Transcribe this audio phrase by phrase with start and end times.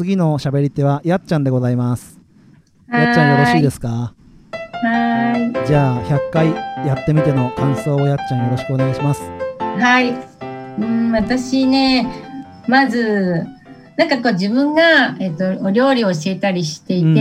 [0.00, 2.18] 次の喋り手はやっちゃんでございます。
[2.90, 4.14] やっちゃんよろしいですか？
[4.50, 5.66] はい。
[5.66, 6.54] じゃあ100回
[6.86, 9.20] やってみての感想をやっちゃんよろしくお願いします。
[9.60, 10.14] はい。
[10.78, 12.06] うん、私ね、
[12.66, 13.46] まず、
[13.98, 17.20] なんかこう自分が、えっと、お料理を教えたりしていて、うんうん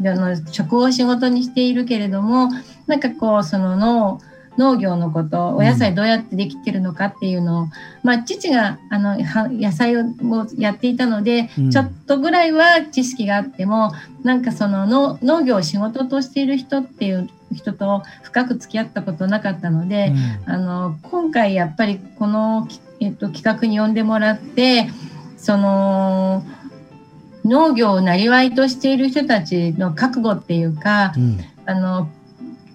[0.00, 0.08] うん。
[0.08, 2.48] あの食を仕事にしているけれども、
[2.88, 4.20] なんかこう、その農
[4.56, 7.66] 農業のこと、お野菜どうやってできてるのかっていうのを、
[8.02, 10.04] まあ、父があのは野菜を
[10.56, 11.70] やっていたので、うん。
[11.70, 13.92] ちょっとぐらいは知識があっても、
[14.22, 20.12] なんかその農農業を仕事としている人っていう人と深く付き合ったことなかったので、
[20.46, 24.88] あの今回やっぱりこの、きえっと、企画に呼んでもらって
[25.36, 26.44] その
[27.44, 32.10] 農業をなりわいとしている人たちの覚悟っていうかうんうんあの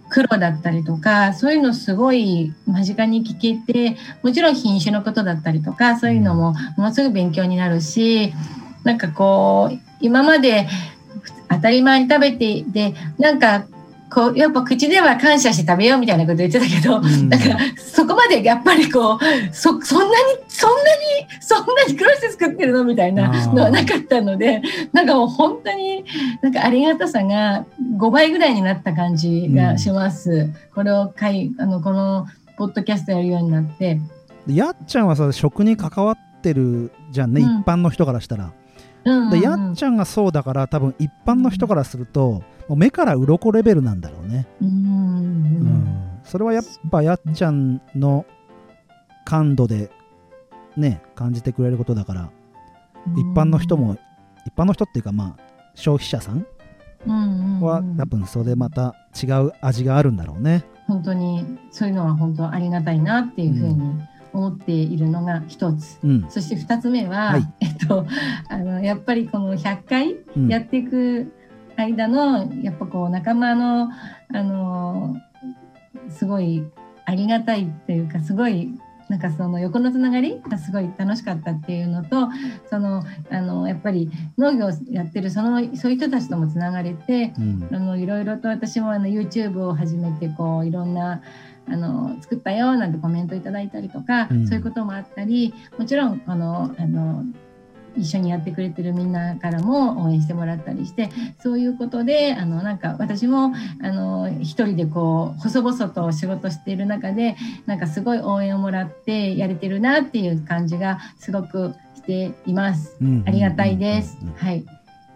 [0.09, 8.33] 黒だったりとかそういうのすごい間近に聞けてもちろん品種のことだったりとかそういうのもものすごく勉強になるし
[8.83, 10.67] なんかこう今まで
[11.49, 13.65] 当たり前に食べていてなんか
[14.09, 17.29] こうやっぱ口では感謝して食べようみたいなこと言ってたけど、うん。
[17.29, 19.19] だからそこまでやっぱりこう
[19.53, 24.61] そそんなにそんなにそんなに苦労して作ってるのみたいなのはなかったので
[24.93, 26.03] なんかもう本当に
[26.41, 27.65] なんかありがたさが
[27.97, 30.49] 5倍ぐらいになった感じがします。
[30.73, 32.25] これをかいあのこの
[32.57, 33.99] ポッドキャストやるようになって。
[34.47, 37.61] でやっちゃんはさ食に関わってるじゃんね、うん。
[37.61, 38.51] 一般の人からしたら
[39.05, 48.23] うんうんでやっちゃんがそうだから多分一般の人からするともう目から鱗レベルなんだろうね、うんうんそれはやっぱやっちゃんの
[49.25, 49.89] 感度で
[50.77, 52.29] ね感じてくれることだから
[53.15, 53.97] 一般の人も
[54.45, 56.45] 一般の人っていうかまあ消費者さん。
[57.61, 60.65] は多分それでまた違う味があるんだろうね。
[60.85, 64.01] 本当にそういうのは本当ありがたいなっていうふうに
[64.33, 65.99] 思っているのが一つ。
[66.03, 66.25] うん。
[66.29, 67.53] そして二つ目は、はい。
[67.61, 68.05] えっと、
[68.49, 70.47] あの、やっぱりこの100回うん。
[70.47, 71.31] やっていく
[71.77, 73.89] 間の、やっぱこう仲間の、
[74.33, 75.15] あの、
[76.09, 76.63] すごい
[77.05, 78.73] ありがたいっていうか、すごい、
[79.07, 82.29] なんかその横のつながりがすごい楽しかったっていうのと、
[82.69, 87.69] その、あの、やっぱり農業をやってる、その、そういう人たちともつながれて、うん。
[87.71, 91.21] あのいろいろと私もあの YouTube を始めてこういろんな
[91.71, 97.23] あの作ったよなんてコメントいただいたりとか、うんそういうこともあったりもちろんあのあの
[97.97, 101.09] 一緒にやってくれてるみんなからも応援してもらったりして
[101.41, 107.35] そういうことであのなんか私もあの一人でこう細々と仕事している中で
[107.65, 112.95] なんかすごい応援をもらってやれてるなっていう感じがすごくしています。
[113.01, 114.17] うんありがたいです。
[114.35, 114.65] はい。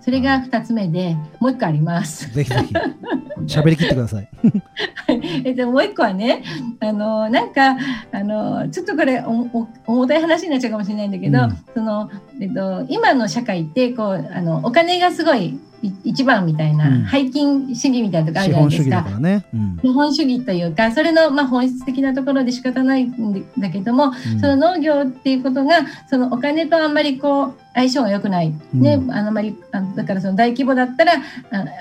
[0.04, 2.30] それが二つ目で、もう一個あります。
[2.34, 2.74] ぜひぜひ。
[3.48, 4.28] 喋りきってください。
[5.46, 6.44] えっと、もう一個はね、
[6.82, 7.78] あの、なんか、
[8.12, 11.58] あの、ちょっとこれ、おお重たい話になっちゃうかもしれないんだけど、うん。
[11.74, 15.60] その、えっと、今の社会って、こう、あの、お金がすごいい
[16.04, 17.08] 一番みたいな、うん。
[17.08, 19.06] 背金主義みたいなとこあるじゃないですか。
[19.82, 24.40] 資本主義というか、それの、まあ、本質的なところで仕方ないんだけども、うん。
[24.40, 29.12] その農業っていうことがそのお金とあんまりこう相性が良くない、ねうん。
[29.12, 31.18] あんまりあだからその大規模だったらあ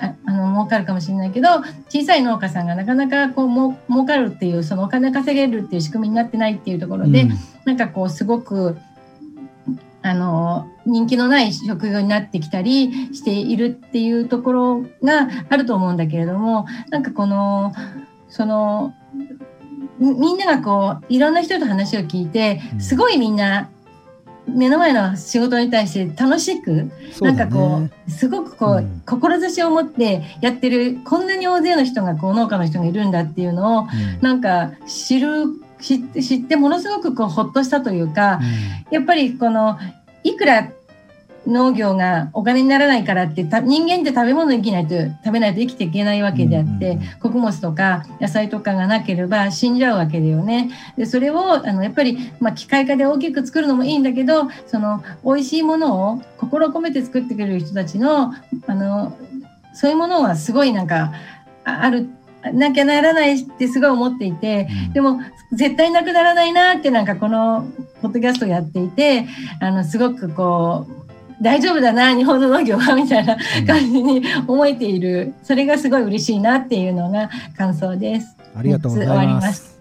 [0.01, 1.49] ああの儲かるかもしれないけど
[1.89, 7.31] 小さい農家さんがなかなかこうもう儲かるっていうそのお金稼げるっていう仕組みになってないっていうところで、うん。
[7.65, 8.77] なんかこうすごく
[10.03, 17.73] あの人気のない職業になってきたりしているっていうところがあると思うんだけれどもなんかこの
[18.27, 18.93] その
[19.99, 22.81] みみんながこういろんな人と話を聞いてうん。
[22.81, 23.69] すごいみんな
[24.45, 29.01] 目の前の仕事に対して楽しく、そうだなんかこねうすごくこう、うん。
[29.05, 33.87] 志を持ってやってるこんなに大勢の人がこう農家の人がいるんだっていうのをうん。
[34.21, 35.45] なんか知る
[35.83, 38.39] 知って知ってものすごくこうほっとしたというか、
[38.89, 39.77] やっぱりこの
[40.23, 40.71] いくら
[41.45, 44.95] 農業がお金にならないからってた人間って食べ物生きないと
[45.25, 50.69] 食べないと生きていけないわけであって、うんうんうん穀物とか野菜とかがなければ死んじゃうわけだよね。
[50.97, 58.33] でそれをあのやっぱり、まあ、機械化で大きく作るのもいいんだけどその美味しいものを心を込めて作ってくれる人たちの
[58.67, 59.17] あの
[59.73, 61.13] そういうものはすごいなんか
[61.65, 62.09] あある
[62.51, 64.67] なきゃならないってすごい思っていて。
[64.87, 64.93] うん。
[64.93, 67.65] でも絶対なくならないなってなんかこの
[68.01, 69.27] ポッドキャストやっていて
[69.59, 73.37] あのすごくこう大丈夫だな日本の農業はみたいな
[73.67, 75.33] 感じに思えている。
[75.43, 78.35] それがすごい嬉しいなっていうのが感想です。
[78.55, 79.73] ありがとうございまます。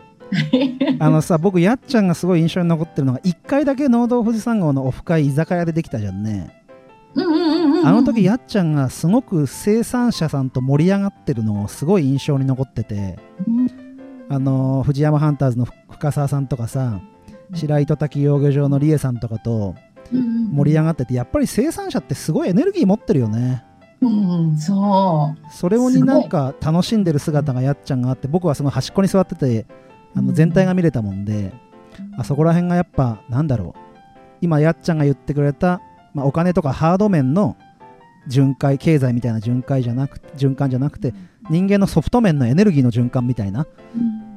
[0.98, 6.61] あのさ僕やっちゃんがすごい印象に残ってるのが1回だけ農道富士山号のオフ会居酒屋でできたじゃんね
[7.84, 13.18] あの時やっちゃんがすごく生産者さんと盛り上がってるのをすごい印象に残ってて。
[13.46, 13.92] うん。
[14.28, 17.02] あの藤山ハンターズの深澤さんとかさ
[17.52, 19.74] 白糸滝養魚場の理恵さんとかと
[20.10, 23.62] 盛り上がっててやっぱり生産者ってすごいエネルギー持ってるよね。
[24.00, 25.52] うん、そう。
[25.52, 29.66] それをになんか楽しんでる姿がやっちゃんがあって僕はすごい端っこに座ってて
[30.14, 31.52] あの全体が見れたもんで、
[32.16, 33.80] あそこら辺がやっぱなんだろう。
[34.40, 35.82] 今やっちゃんが言ってくれた、
[36.14, 37.56] まあ、お金とかハード面の
[38.28, 41.12] 巡回経済みたいな巡回じゃなく循環じゃなくて
[41.50, 43.66] 人間のソフト面のエネルギーの循環みたいな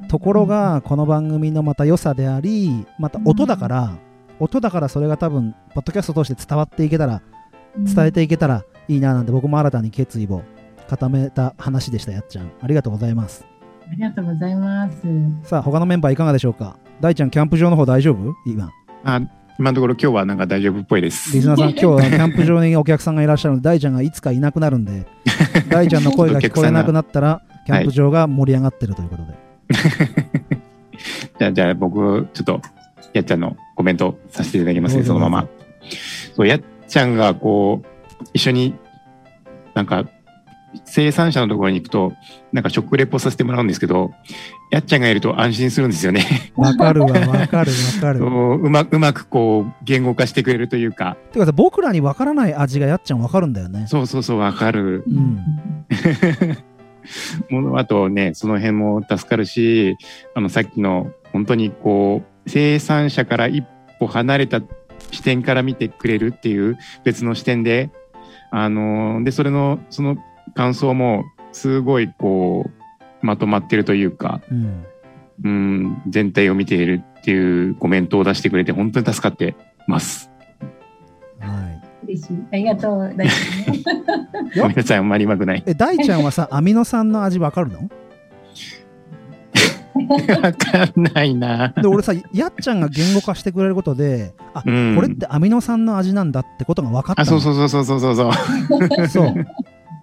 [0.08, 3.96] ところがこの番組のまた良さでありまた音だから
[4.40, 7.22] 音だからそれが多分ポッドキャストを通して伝わっていけたら
[7.76, 10.42] 伝えていけたらいいななんて僕も新たに決意を
[10.88, 12.52] 固めた話でしたやっちゃん。
[12.60, 13.44] ありがとうございます。
[13.88, 14.96] ありがとうございます。
[15.44, 16.76] さあ他のメンバーいかがでしょうか？
[17.00, 18.34] 大ちゃんキャンプ場の方大丈夫？
[18.46, 18.70] 今。
[19.04, 19.20] あ
[19.58, 21.40] 今のところ今日はなんか大丈夫っぽいでリす。
[21.40, 25.06] スナーさん今日はキャンプ場にお客さんがいらっしゃるので大ちゃんがいつかいなくなるんで
[25.70, 29.34] 大ちゃんの声が聞こえなくなったらキャンプ場が盛り上がってるということで、
[31.38, 32.60] じゃあ、じゃあ僕、ちょっと、
[33.12, 35.48] やっちゃんのコメントさせていただきますね、そのまま。
[36.34, 37.86] そう、やっちゃんがこう、
[38.34, 38.74] 一緒に、
[39.74, 40.04] なんか、
[40.84, 42.12] 生産者のところに行くと、
[42.52, 44.12] なんか食レポさせてもらうんですけど、
[44.70, 46.52] やっちゃんがいると安心するんですよね。
[46.56, 48.18] わかるわ わかるわかる。
[48.18, 53.86] そううまうまくこう、言語化してくれるというか、てかさ僕らにわからない味がやっちゃんわかるんだよね。
[53.88, 55.04] そうそうそう、わかる。
[55.06, 55.40] うん。
[57.50, 59.96] ものあとね、その辺も助かるし、
[60.34, 63.64] あの、さっきの、本当にこう、生産者から一
[63.98, 64.60] 歩離れた
[65.10, 67.90] 視点から見てくれるっていう別の視点で、
[68.50, 70.16] あの、で、それの、その
[70.56, 74.84] 感想も、すごいこう、まとまってるというか、うん
[75.44, 79.54] うん、全体を見ているっていうコメントを出してくれて、本当に助かって
[79.86, 80.30] ます。
[81.38, 82.38] はい嬉しい。
[82.52, 83.14] ありがとう。
[83.16, 83.32] 大好
[83.72, 83.84] きね
[84.56, 85.62] ごめんなさい、あんまりうまくない。
[85.66, 87.78] え大ちゃんはさ アミノ酸の味わかるの？
[90.42, 91.68] わかんないな。
[91.68, 99.08] で俺さやっちゃんが言語化してくれることであ、うんこれってアミノ酸の味なんだってことが分かったあ、のそうそうそうそうそうそうそう。
[99.08, 99.46] そう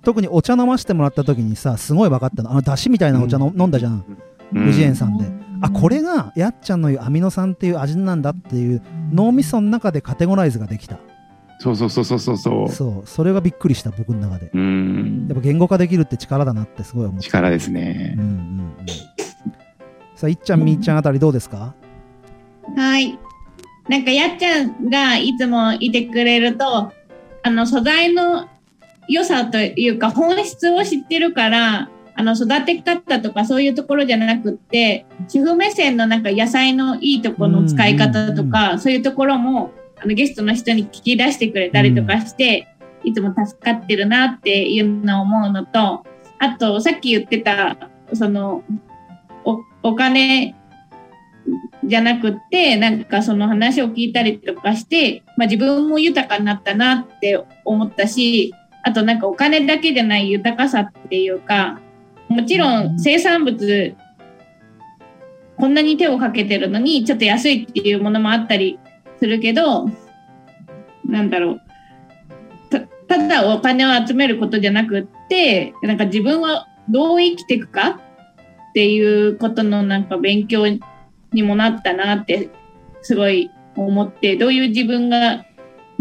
[0.04, 2.52] 特にお茶飲ませてもらった時にさすごい分かったの。
[2.52, 4.06] あのだしみたいなお茶の、飲んだじゃん。
[4.54, 4.66] うん。
[4.66, 5.26] 無次元さんで、
[5.62, 11.00] あこれがやっちゃんの言うアミノ酸っていう味なんだっていう脳みその中でカテゴライズができた。
[11.60, 12.70] そうそうそうそうそうそう。
[12.70, 13.08] そう。
[13.08, 14.52] それがびっくりした僕の中で。
[14.54, 15.28] うん。
[15.28, 18.16] やっぱ言語化できるって力だなってすごい思った力ですね。
[18.18, 18.24] うん。
[18.24, 18.76] うんうん。
[20.16, 21.74] さあいっちゃんみーちゃんあたりどうですか？
[22.76, 23.18] はい。
[23.88, 26.92] なんかやっちゃんがいつもいてくれると、
[27.44, 28.48] あの素材の
[29.08, 42.68] 良さというか本質を知ってるから、あの育て方とかそういうところじゃなくって、主婦目線のなんか野菜のいいところの使い方とか、そういうところもあのゲストの人に聞き出してくれたりとかして、
[43.04, 46.06] いつも助かってるなっていうのを思うのと、
[46.40, 48.64] あとさっき言ってた、その、
[49.46, 50.56] おお金
[51.84, 58.54] じゃなくって、なんかその話を聞いたりとかして、まあ自分も豊かになったなって思ったし、
[58.84, 61.80] あとなんかお金だけじゃない豊かさっていうか、
[62.28, 63.96] もちろん生産物、
[65.58, 68.80] こんなに手をかけてるのに、ちょっと安いっていうものもあったり
[69.20, 69.90] するけど、
[71.06, 71.62] なんだろう。
[72.70, 82.50] たただお金を集めることじゃなくって、なんか自分はどう生きていくかっていうことのなんか勉強にもなったなって
[83.02, 85.46] すごい思ってどういう自分が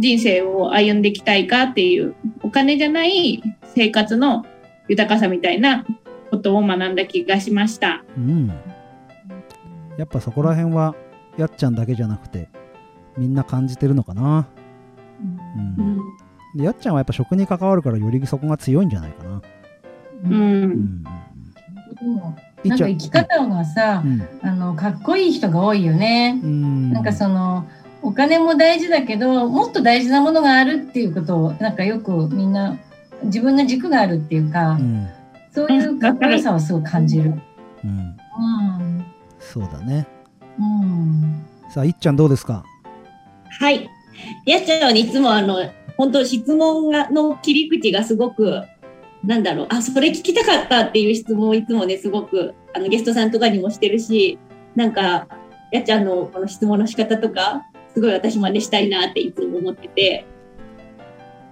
[0.02, 3.42] 人生を歩んでいきたいかっていうお金じゃない
[3.74, 4.44] 生活の
[4.88, 5.86] 豊かさみたいな
[6.30, 8.04] ことを学んだ気がしました。
[8.16, 8.48] うん。
[9.96, 10.96] やっぱそこら辺は
[11.38, 12.48] やっちゃんだけじゃなくて
[13.16, 14.48] みんな感じてるのかな、
[15.20, 15.84] うん。
[15.84, 15.98] うん。
[16.56, 19.42] でやっちゃんはやっぱ食に関わるからよりそこが強いんじゃないかな、う
[20.24, 20.64] うん。
[20.64, 21.08] んで
[22.04, 24.28] もいっちゃんなんか生き方がさう、ん。
[24.42, 26.40] あのかっこいい人が多いよね。
[26.42, 26.92] うん。
[26.92, 27.68] なんかその
[28.02, 32.76] お金も大事だけどもっと大事なものがあるっていうことをなんかよくみんな
[33.24, 35.08] 自分の軸があるっていうか、うん。
[35.52, 37.32] そういうかっこよさをすごい感じる。
[37.84, 37.90] うん。
[37.90, 39.04] うん。
[39.38, 40.06] そうだね。
[40.58, 41.44] うん。
[41.70, 42.64] さあいっちゃんどうですか？
[43.60, 43.88] はい。
[44.46, 48.62] やっちゃんはいつもあの、本当質問がの切り口がすごく、
[49.24, 54.38] なんだろう、あ、それ聞きたかったっていう質問をいつもね、すごく、あの、ゲストさんとかにもしてるし、
[54.74, 55.28] なんか、
[55.70, 60.24] やっちゃんのこの質問の仕方とか、すごい私真似したいなっていつも思ってて。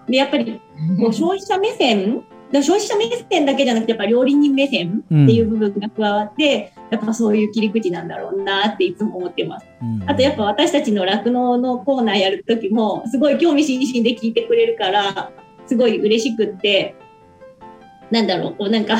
[0.09, 0.61] で、やっぱり、
[0.99, 9.67] こう 消費者目線だ消費者目線だけじゃなくて、やっぱ料理人目線っていう部分が加わって、やっぱそういう切り口なんだろうなっていつも思ってます。
[9.81, 15.31] うんあとやっぱ私たちの酪農のコーナーやる時もすごい興味津々で聞いてくれるから
[15.67, 16.97] すごい嬉しくって
[18.11, 18.97] なんだろうこうなんか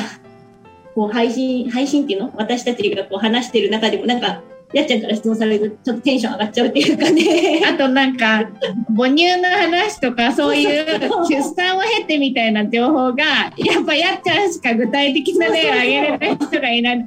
[0.95, 2.31] こう配信配信っていうの？
[2.37, 4.41] 私たちがこう話してる中でもなんか
[4.73, 7.61] やっちゃんから質問されるとちょっとテンション上がっちゃうっていうかね。
[7.67, 8.49] あとなんか
[8.95, 10.85] 母乳の話とかそういう
[11.27, 13.23] 出産を経てみたいな情報が
[13.57, 17.05] やっぱやっちゃんしか具体的な例を挙げれる人がいない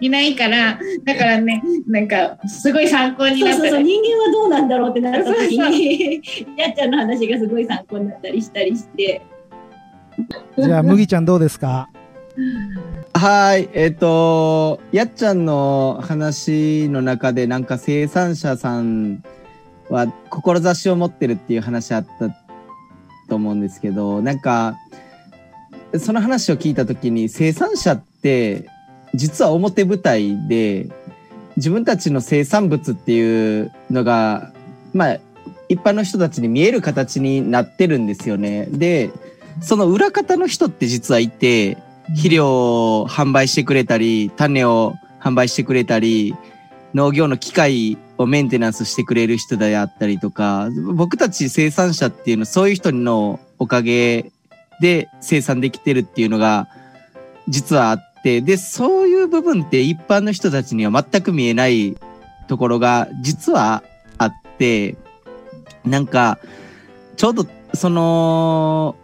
[0.00, 6.20] いないからだからねなんかすごい参考になったそうそうそう人間はどうなんだろうってなった時に
[6.56, 9.22] やっちゃんの話がすごい参考になったりしたりして。
[10.58, 11.88] じゃあ麦ちゃんどうですか？
[13.22, 19.22] はい、えっ、と、やっちゃんの話の中で、なんか生産者さん
[19.88, 22.30] は志を持ってるっていう話あった
[23.28, 24.76] と思うんですけど、なんか、
[26.00, 28.66] その話を聞いたときに、生産者って、
[29.14, 30.88] 実は表舞台で、
[31.56, 34.52] 自分たちの生産物っていうのが、
[34.92, 35.18] まあ、
[35.68, 38.66] 一般の人たちに見える形になってるんですよね。
[38.72, 39.12] で、
[39.60, 46.34] その裏方の人って実はいて、肥料を販売してくれたり、種を販売してくれたり、
[46.94, 54.30] 農業の機械をメンテナンスしてくれる人であったりとか、僕たち生産者っていうのはそういう人のおかげ
[54.80, 56.68] で生産できてるっていうのが
[57.48, 61.96] 実はあって、で、そういう部分って一般の人たちには全く見えない
[62.48, 63.82] ところが実は
[64.18, 64.96] あって、
[65.84, 66.38] なんか、
[67.16, 68.96] ちょうどその、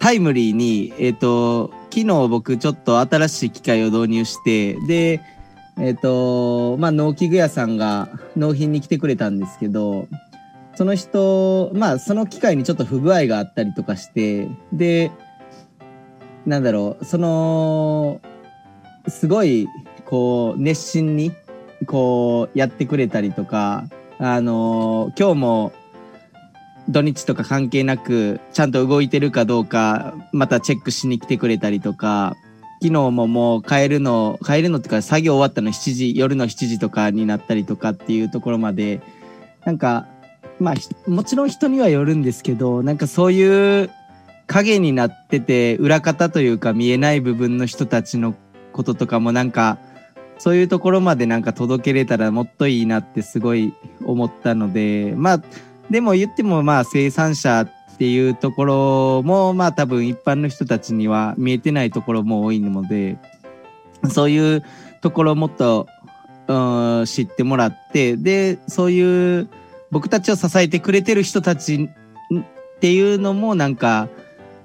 [0.00, 5.20] タイムリーに、えっ、と、昨日僕ちょっと新しい機械を導入して、で、
[5.78, 10.06] えっ、と、まあ、農機具屋さんが納品に来てくれたんですけど、
[10.76, 15.10] その人、まあ、その機械にちょっと不具合があったりとかして、で、
[16.46, 18.20] なんだろう、その、
[19.08, 19.66] すごい、
[20.04, 21.32] こう、熱心に、
[21.86, 23.88] こう、やってくれたりとか、
[24.20, 25.72] あの今日も、
[26.88, 32.36] 土日とか関係なく、ちゃんと動いてるかどうか、またチェックしに来てくれたりとか、
[32.80, 39.00] 昨日ももう帰るの、帰るのってか作業終わったの7時、夜の7時とかになったりとかっていうところまで、
[39.64, 40.06] なんか、
[40.60, 43.90] まあ、もちろん人にはよるんですけど、なんかそういう
[44.46, 48.34] 影になってて、裏方というか見えない部分の人たちの
[48.72, 49.78] こととかもなんか、
[50.38, 55.42] そういうところまでなんか届けれたらもっといいなってすごい思ったので、まあ、
[55.90, 63.18] でも言ってもまあ生産者っていうところもまあ多分一般の人たちには見えてないところも多いので、
[64.10, 64.64] そういう
[65.00, 65.88] ところをもっと、
[66.46, 69.48] うん、知ってもらって、で、そういう
[69.90, 71.88] 僕たちを支えてくれてる人たち
[72.36, 74.08] っていうのもなんか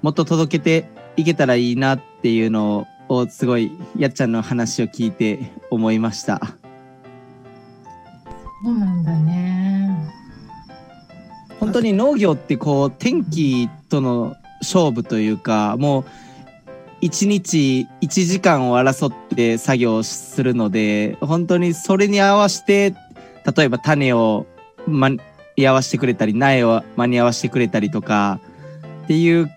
[0.02, 6.40] もっと届けていけたらいいなっていうのをすごいやっちゃんの話を聞いて思いました。
[8.64, 10.23] そうなんだね。
[11.64, 16.04] 本当に農業ってこう天気との勝負というかもう
[17.00, 22.94] 一日1時間を争って作業するので本当にそれに合わせて
[23.56, 24.44] 例えば種を
[24.86, 25.08] 間
[25.56, 28.40] に合わせてくれたり苗を間に合わせてくれたりとか
[29.04, 29.50] っていう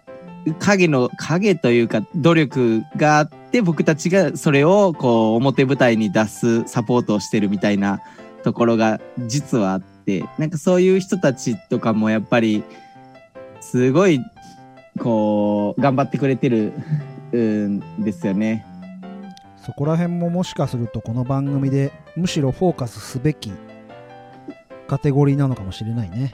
[0.60, 8.00] 影の影というか努力があって僕たちがそれをこう表舞台に出すサポートをしてるみたいな
[8.44, 9.97] ところが実はあって
[10.38, 12.64] なんかそういう人たちとかもやっぱり
[13.60, 14.22] すごい
[15.00, 16.74] こう頑張ってくれてる
[17.34, 18.66] んですよね。
[19.66, 23.52] そこら辺ももしかするとこの番組でむしろフォーカスすべき
[24.88, 26.34] カテゴリーなのかもしれないね。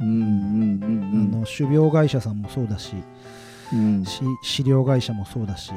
[0.00, 2.94] うんうんあの種苗会社さんもそうだし、
[3.72, 5.72] うんうんし飼料会社もそうだし、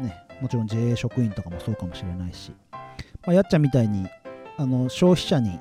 [0.00, 2.78] ね、もちろん JA 職員とかもそうかもしれないし、ま
[3.26, 4.08] あ、やっちゃんみたいに
[4.56, 5.60] あの消費者に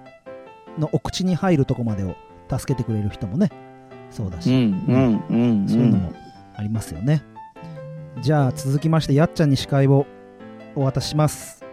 [0.77, 2.15] のお口に入るとこまでを
[2.49, 3.49] 助けてくれる人もね
[4.09, 6.13] そうだし、うんうんうんそういうのも
[6.55, 7.23] ありますよね。
[8.21, 10.05] じゃあ続きましてやっちゃんに司会を
[10.75, 11.63] お渡しします。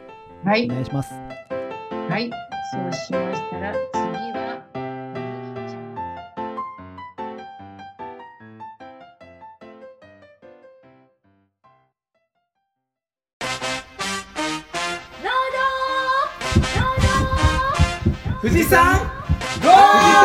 [0.45, 0.69] はいお。
[0.69, 1.13] 願いします。
[1.13, 2.31] はい。
[2.73, 4.30] そうしましたら、次
[18.75, 19.01] は、
[19.61, 20.17] 富士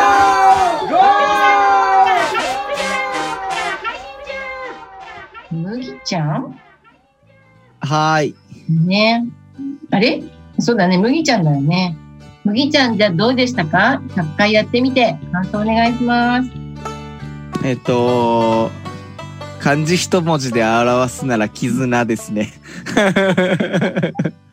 [5.52, 6.60] 山ゴ麦ちゃん？
[7.80, 8.34] はーい。
[8.68, 9.24] ね。
[9.90, 10.22] あれ？
[10.58, 11.96] そうだね、麦ちゃんだよね。
[12.44, 16.50] 麦ちゃん、じゃあどうでしたか ?100 回やってみて、感想お願いします。
[17.64, 18.70] えっと
[19.60, 22.52] 漢字一文字で表すなら絆ですね。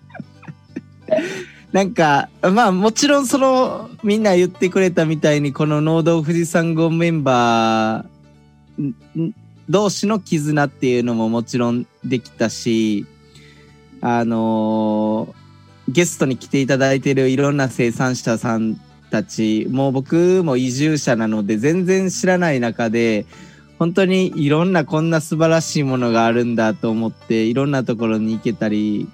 [1.73, 9.33] なんかまあもちろんそのみんな言ってくれたみたいにこの農道富士山号メンバー
[9.69, 13.05] 同士の絆っていうのももちろんできたし
[14.01, 15.43] あのー
[15.89, 23.25] ゲストに来ていただいてるいろんな生産者さんたちもう僕も移住者なので全然知らない中で
[23.79, 29.09] 本当にいろんなこんな素晴らしいものがあるんだと思っていろんなところに行けたり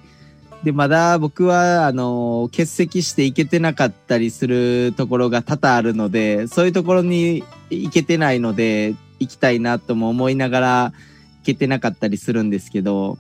[0.64, 10.94] でまだ僕はあの欠席して行けてなかったりするところが多々あるのでそういうところに行けてないので行きたいなとも思いながら
[11.42, 13.18] 行けてなかったりするんですけど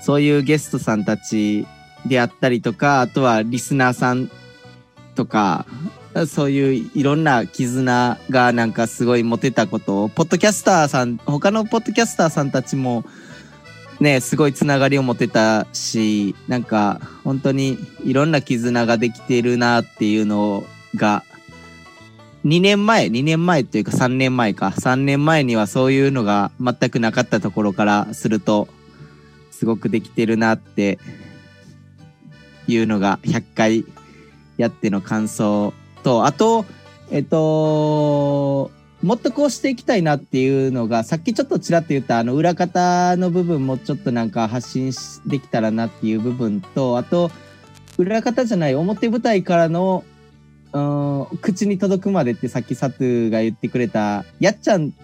[0.00, 1.66] そういうゲストさんたち
[2.06, 4.30] であったりとかあとはリスナーさん
[5.14, 5.64] とか
[6.28, 13.04] そういういろんな絆がなんかすごい持てたことをポッドキャスターさん他のポッドキャスターさんたちも
[14.00, 21.24] ねすごいつながりを持てたしなんか本当にいろんな絆ができてるなっていうのが
[22.44, 24.66] 2年前2年前っていうか3年前か。
[24.76, 28.68] 3年前にはそういうのが全くなかったところからすると
[29.50, 30.98] すごくできてるなって
[32.66, 33.84] いうのが100回
[34.58, 35.72] やっての感想
[36.02, 36.66] とあと
[37.10, 38.70] えっと
[39.04, 44.92] もっとこうしていきたいなっていうのがさっきちょっとちらっと言ったあの裏方の部分もちょっとなんか発信
[45.26, 47.30] できたらなっていう部分とあと
[47.98, 50.04] 裏方じゃない表舞台からの
[50.72, 50.80] う
[51.34, 54.94] ん口に届くまでってさっきサトゥが言ってくれたやっちゃん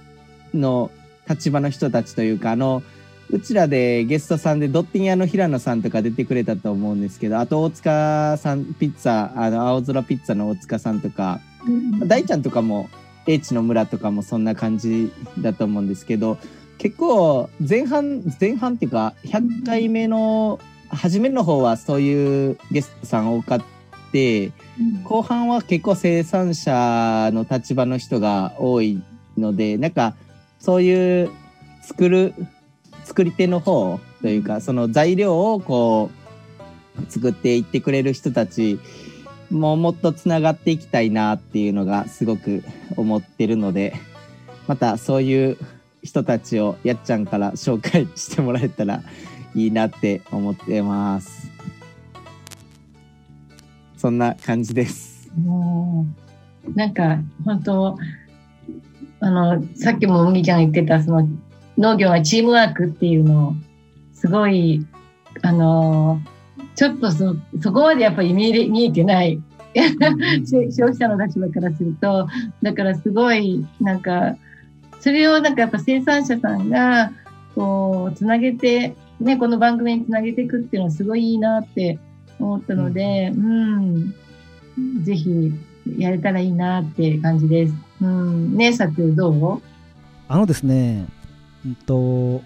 [0.54, 0.90] の
[1.28, 2.82] 立場の人たちというかあの
[3.28, 11.40] うちらでゲストさんでドッティン屋の平野さんとか出てくれたと思うんですけどあと大塚さんピッツァあの青空ピッツァの大塚さんとか
[12.06, 12.88] 大ちゃんとかも
[13.26, 16.38] 英知の村とかもそんな感じだと思うんですけど
[16.78, 20.58] 結構前半前半っていうか100回目の
[20.88, 23.62] 初めの方はそういうゲストさん多かっ
[24.12, 24.52] て
[25.04, 29.02] 後半は結構生産者の立場の人が多い
[29.36, 30.14] のでなんか
[30.58, 31.30] そういう
[31.82, 32.34] 作る
[33.04, 36.10] 作り手の方というかその材料をこ
[36.98, 38.78] う作っていってくれる人たち
[39.50, 42.62] もうもっとつながっていきたいなっていうのがすごく
[42.96, 43.94] 思ってるので
[44.66, 45.58] またそういう
[46.02, 49.02] 人たちをやっちゃんから紹介してもらえたら
[49.54, 51.50] いいなって思ってます。
[53.96, 55.30] そんな感じです。
[55.36, 56.06] も
[56.66, 57.98] うなんか本当
[59.20, 61.28] あのさっきも麦ちゃんが言ってたその
[61.76, 63.52] 農業はチームワークっていうのを
[64.14, 64.86] すごい
[65.42, 66.20] あの
[66.74, 69.42] ちょっとそそこまでやっぱり見え見えてない
[69.74, 72.28] 消費者の立場からすると
[72.62, 74.36] だからすごいなんか
[75.00, 77.12] それをなんかやっぱ生産者さんが
[77.54, 81.98] こうつなげて、ね、この番組につなげていくっていうのはすごいいいなって
[82.38, 84.14] 思ったので、うん、
[85.02, 85.52] ぜひ
[85.98, 87.74] やれたらいいなって感じです。
[88.00, 89.62] うん、ねえ、さくどう？
[90.28, 91.06] あのですね、
[91.66, 92.42] うんと、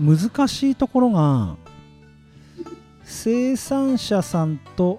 [0.00, 1.56] 難しいところが、
[3.02, 4.98] 生産者さんと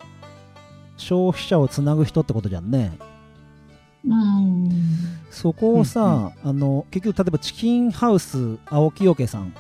[1.02, 2.98] 消費者をつなぐ人ってことじゃんね。
[4.06, 4.70] うん。
[5.32, 9.54] そこをさ、あの結局例えばチキンハウス青木桶さん、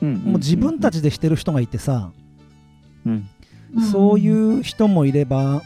[0.00, 2.12] もう自分たち、ちでしてる人がいてさ、
[3.04, 3.28] うん。
[3.90, 5.62] そういう人もいれば、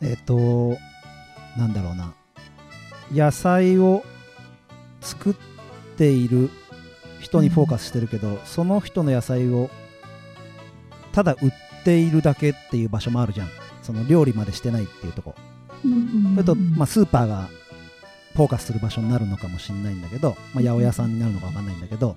[0.00, 0.76] えっ、と、
[1.56, 2.14] なんだろうな、
[3.12, 4.02] 野菜を
[5.00, 5.34] 作っ
[5.96, 6.50] ている
[7.20, 9.70] 人にフォーカスしてるけど、その人の野菜を
[11.12, 11.50] ただ売っ
[11.84, 13.59] ているだけっていう場所もあるじゃん。
[13.90, 15.34] その料理までしてないっていうとこ。
[15.82, 17.48] それと、まあ、スーパーが
[18.34, 22.16] フォーカスする場所になるのかもしれないんだけど、まあ、八百屋さんになるのか分かんないんだけど、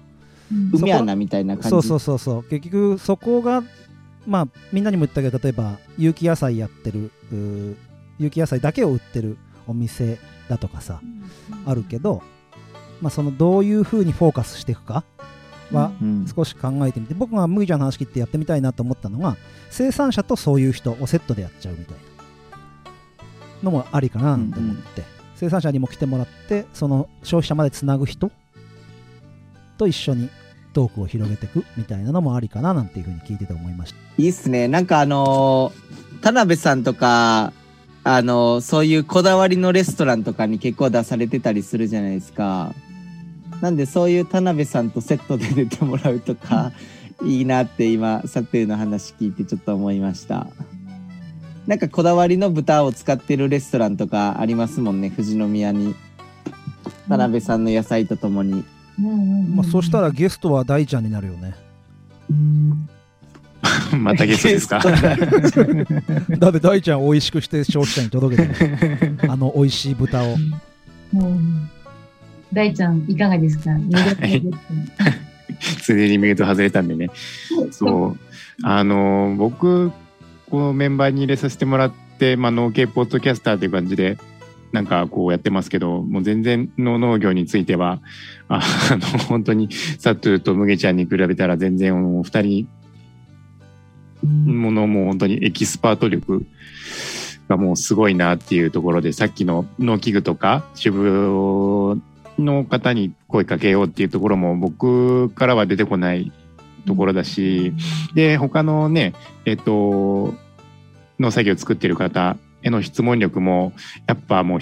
[0.73, 1.69] 海穴みたいな感じ。
[1.69, 3.63] そうそうそうそう結局そこが
[4.27, 7.11] まあみんなにも言ったけど例えば有機野菜やってる
[8.19, 11.01] 有機野菜だけを売ってるお店だとかさ
[11.65, 12.21] あるけど、
[13.01, 15.03] まあ、そのどういうふうにフォーカスしていくか
[15.73, 19.37] はうん少し考えてみて僕が麦ちゃんの話聞いてやってみたいなと思ったのが
[19.69, 22.01] 生産者とそういう人をセットでやっちゃうみたいな
[23.63, 25.03] のもありかなと思って、
[25.35, 28.29] 生産者にも来てもらってその消費者までつなぐ人
[29.77, 30.29] と一緒に
[30.73, 34.67] トークを広げていくみたいなのもありかななんていうふうに聞いてて思いましたいいっすね。
[34.67, 37.51] なんかあのー田辺さんとか、
[38.03, 42.73] あのーそういうこだわりのレストランとかに結構出されてたりするじゃないですか。
[43.63, 46.73] なんでそういう田辺さんとセットで出てもらうとか、
[47.23, 50.47] いいなって今、サトゥーの話聞いてちょっと思いました。
[51.65, 55.95] なんかこだわりの豚を使ってるレストランとかありますもんね、富士宮に。
[57.07, 58.65] 田辺さんの野菜とともに。
[59.55, 61.55] まあ、そしたらゲストは大ちゃんになるよね。
[63.97, 64.79] またゲストですか？
[66.37, 69.19] だって大ちゃん美味しくして消費者に届けてる。
[69.29, 70.35] あの美味しい豚を。
[71.13, 71.69] うん
[72.53, 73.71] 大ちゃん、いかがですか？
[75.81, 77.09] ついでにミュート外れたんでね。
[77.71, 78.17] そう。
[78.63, 79.91] あの、僕、
[80.49, 84.17] このメンバーに入れさせてもらって、まあ、農系ポッドキャスターという感じで、
[84.71, 88.01] なんかこうやってますけど、もう全然の農業については、
[88.47, 88.61] あ
[88.91, 92.67] あの、本当にサトゥとムゲちゃんに比べたら全然もう二人
[94.23, 96.45] ものもう本当にエキスパート力
[97.49, 102.01] がもうすごいなっていうところで、さっきの農機具とか、主婦
[102.39, 106.31] の方に声かけようっていうところも僕からは出てこない
[106.85, 107.73] ところだし、
[108.13, 109.13] で、他のね、
[109.45, 110.33] えっと、
[111.19, 113.73] 農作業を作っている方への質問力も、
[114.07, 114.59] やっぱもう、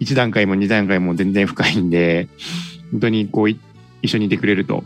[0.00, 2.28] 一段階も二段階も全然深いんで、
[2.92, 3.60] 本当にこう一
[4.08, 4.84] 緒にいてくれると、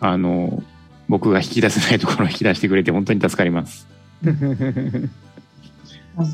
[0.00, 0.62] あの、
[1.08, 3.86] 僕が引き出せないところを引き出してくれて本当に助かります。
[4.24, 4.34] 確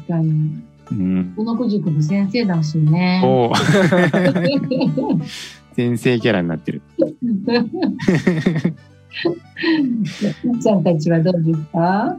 [0.06, 0.62] かに。
[0.90, 1.32] うん。
[1.36, 3.20] この子塾の先生だしね。
[3.24, 3.52] お
[5.74, 6.82] 先生キャラになってる。
[10.60, 12.18] ちゃんたちはどうですか？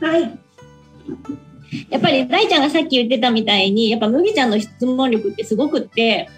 [0.00, 0.38] はい。
[1.90, 6.28] やっぱり大ちゃんがさっき言ってたみたいに、やっぱ麦ちゃんの質問力ってすごくって、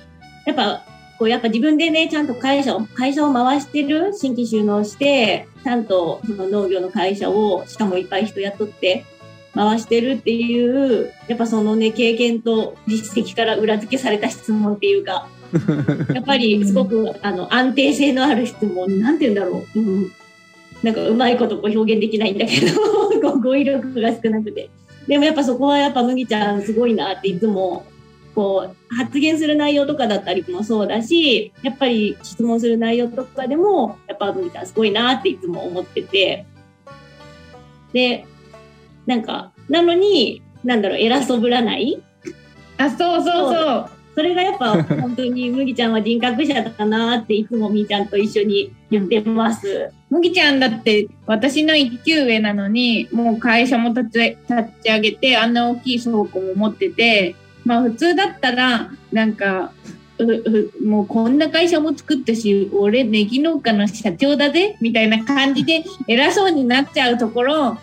[0.47, 0.83] やっぱ
[1.19, 9.05] こうやっぱ自分でね、ちゃんと会社を、会社を回してる、新規収納して、ちゃんとその農業の会社を、しかもいっぱい人雇って
[9.55, 15.29] 回してるっていう、やっぱそのね、経験と実績から裏付けされた質問っていうか、
[16.15, 19.79] やっぱりすごくあの安定性のある質問、なんて言うんだろう。
[19.79, 20.13] うん
[20.83, 22.73] なんかうまいことこう表現できないんだけど、
[23.21, 24.71] こう語彙力が少なくて。
[25.09, 27.87] でもやっぱそこはやっぱ麦ちゃんすごいなっていつも
[28.35, 36.47] こう発言する内容とかだったりもそうだし、やっぱり質問する内容とかでも、やっぱ麦ちゃんすごいなっていつも思ってて。
[37.93, 38.27] で、
[39.09, 41.99] なんか、なのに、なんだろう、偉そぶらない？
[42.77, 43.91] あ、そうそうそう。
[44.15, 49.91] それがやっぱ本当に 麦ちゃんは人格者だなっていつもみーちゃんと一緒に言ってます。
[50.11, 54.19] 麦ちゃんだって私の一級上なのにもう会社も立ち
[54.51, 59.71] 立ち上げてあんな大きい倉庫も持っててまあ普通だったらなんか
[60.19, 67.79] ううもうこんな会社も作ったし俺ネギ農家の社長だぜみたいな感じで偉そうになっちゃうところ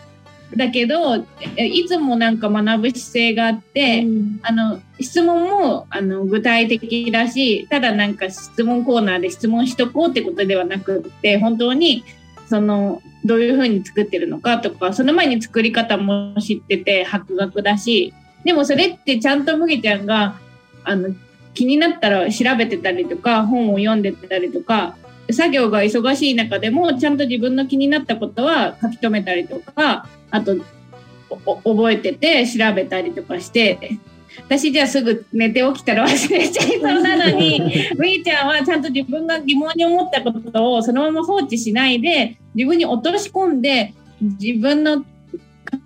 [0.55, 1.25] だけど
[1.57, 4.05] えいつもなんか学ぶ姿勢があって、
[4.41, 12.03] あの質問もあの具体的だしただなんか質問コーナーで質問しとこうってことではなくって本当に
[12.47, 18.13] そのどういうふうに作ってるのかとかその前に作り方も知ってて博学だし
[18.43, 20.39] でもそれってちゃんと麦ちゃんが
[20.83, 21.09] あの
[21.53, 24.95] 気になったら調べてたりとか本を読んでたりとか
[25.31, 30.57] 作業が忙しい中でもちゃんと自分の気になったことは書き留めたりとかあと
[31.63, 33.97] 覚えてて調べたりとかして
[34.37, 37.59] 私じゃあすぐ寝て起きたら忘れちゃいそうなのに
[37.99, 45.05] みーちゃんはちゃんと自分が疑問に思ったことをそのまま放置しないで自分に落とし込んで自分の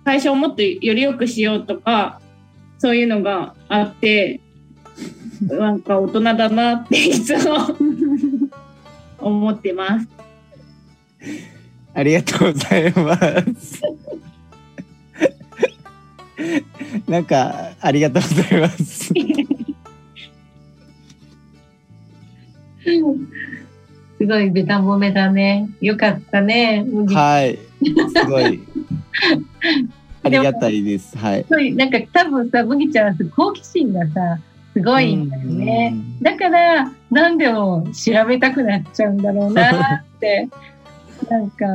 [0.04, 2.20] 会社をもっとより良くしようとか
[2.78, 4.40] そういうのがあって
[5.42, 7.56] なんか大人だなっていつも
[9.18, 10.08] 思ってます。
[11.92, 13.16] ありがとうございま
[13.60, 13.82] す。
[17.08, 19.12] なんか、ありがとうございます。
[24.18, 25.70] すごいベタ褒めだね。
[25.80, 26.84] よかったね。
[26.86, 27.58] 麦はい。
[28.14, 28.60] すごい。
[30.22, 31.16] ありがたいです。
[31.16, 31.44] はい。
[31.44, 34.38] すごいなんか多分さ、麦ちゃんは好奇心がさ、
[34.74, 35.94] すごいんだよね。
[36.20, 40.48] だから、何でも調べたくなっちゃうんだろうなって。
[41.30, 41.66] なんか、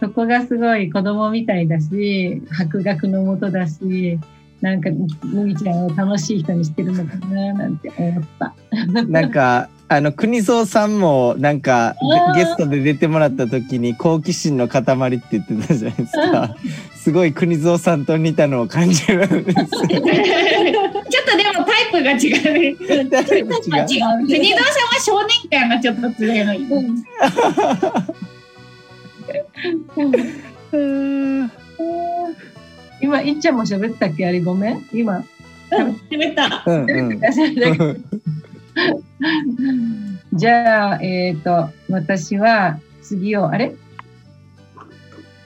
[0.00, 4.18] そこがすごい子供みたいだし、博学のもとだし、
[4.60, 4.90] なんか、
[5.22, 8.54] 麦ちゃんを楽しい人にしてるのかななんて思った。
[8.72, 9.10] うん。
[9.10, 11.96] なんか、あの、国蔵さんも、なんか
[12.34, 14.84] ゲストで出てもらった時に、好奇心の塊っ
[15.20, 16.56] て言ってたじゃないですか。
[16.94, 19.54] すごい国蔵さんと似たのを感じるんです。
[19.54, 23.04] ちょっとでもタイプが違うね。
[23.04, 23.60] だいぶ違う。
[23.64, 26.58] 国蔵さんは少年感がちょっと強いのに。
[26.64, 27.04] う ん
[33.02, 34.26] 今、いっちゃんも喋ったっけ？
[34.26, 35.24] あれごめん今。
[35.70, 36.64] 喋った。
[36.66, 37.20] うんうん。
[40.32, 43.74] じゃあ、えっ、と、私は次を、あれ？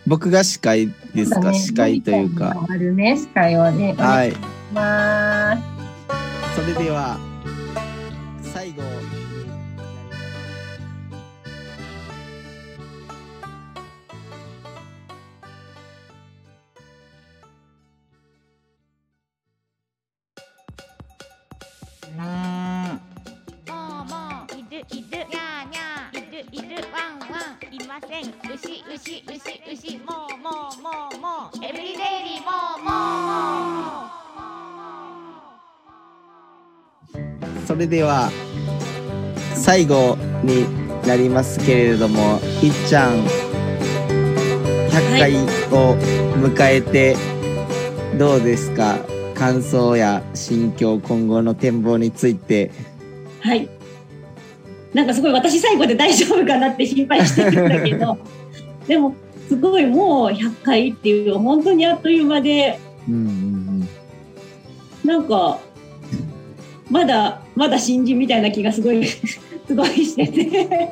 [0.07, 2.67] 僕が司会ですか、ね司会というか。
[2.69, 3.95] あるね、司会をね。
[3.97, 4.33] はい。
[4.33, 4.35] い。
[4.75, 5.63] ます。
[6.61, 7.19] それでは、
[28.25, 29.41] けん牛牛牛
[29.73, 32.93] 牛もうもうもうもうエブリデイリーもうもう
[33.65, 33.93] も
[37.63, 38.31] うそれでは
[39.55, 40.67] 最後に
[41.07, 43.25] なりますけれどもいっちゃん
[44.91, 45.35] 100回
[45.73, 45.97] を
[46.37, 47.17] 迎えて
[48.19, 48.97] どうですか、
[49.35, 52.71] 感想や心境今後の展望について
[53.41, 53.69] はい。
[54.95, 58.17] なんかすごい私最後で大丈夫かなって心配してるんだけど、
[58.87, 59.15] でも
[59.49, 62.79] すごいもう100回っていう本当にあっという間で、
[63.09, 63.89] うんうん
[65.05, 65.59] なんか、
[66.91, 70.89] まだ、まだ新人みたいな気がすごい、 すごいしてて。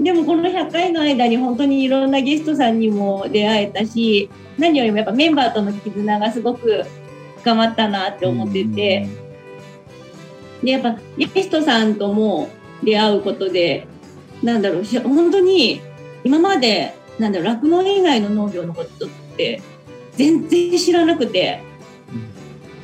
[0.00, 6.84] でもこの100回の間に本当にいろんなゲストさんにも出会えたし、何よりもやっぱメンバーとの絆がすごく
[7.38, 9.08] 深まったなって思ってて、
[10.62, 12.48] で、やっぱゲストさんとも
[12.82, 13.86] 出会うことで、
[14.42, 15.80] なんだろう、し本当に
[16.24, 19.62] 今まで、なんだろう、酪農以外の農業のことって
[20.12, 21.60] 全然知らなくて、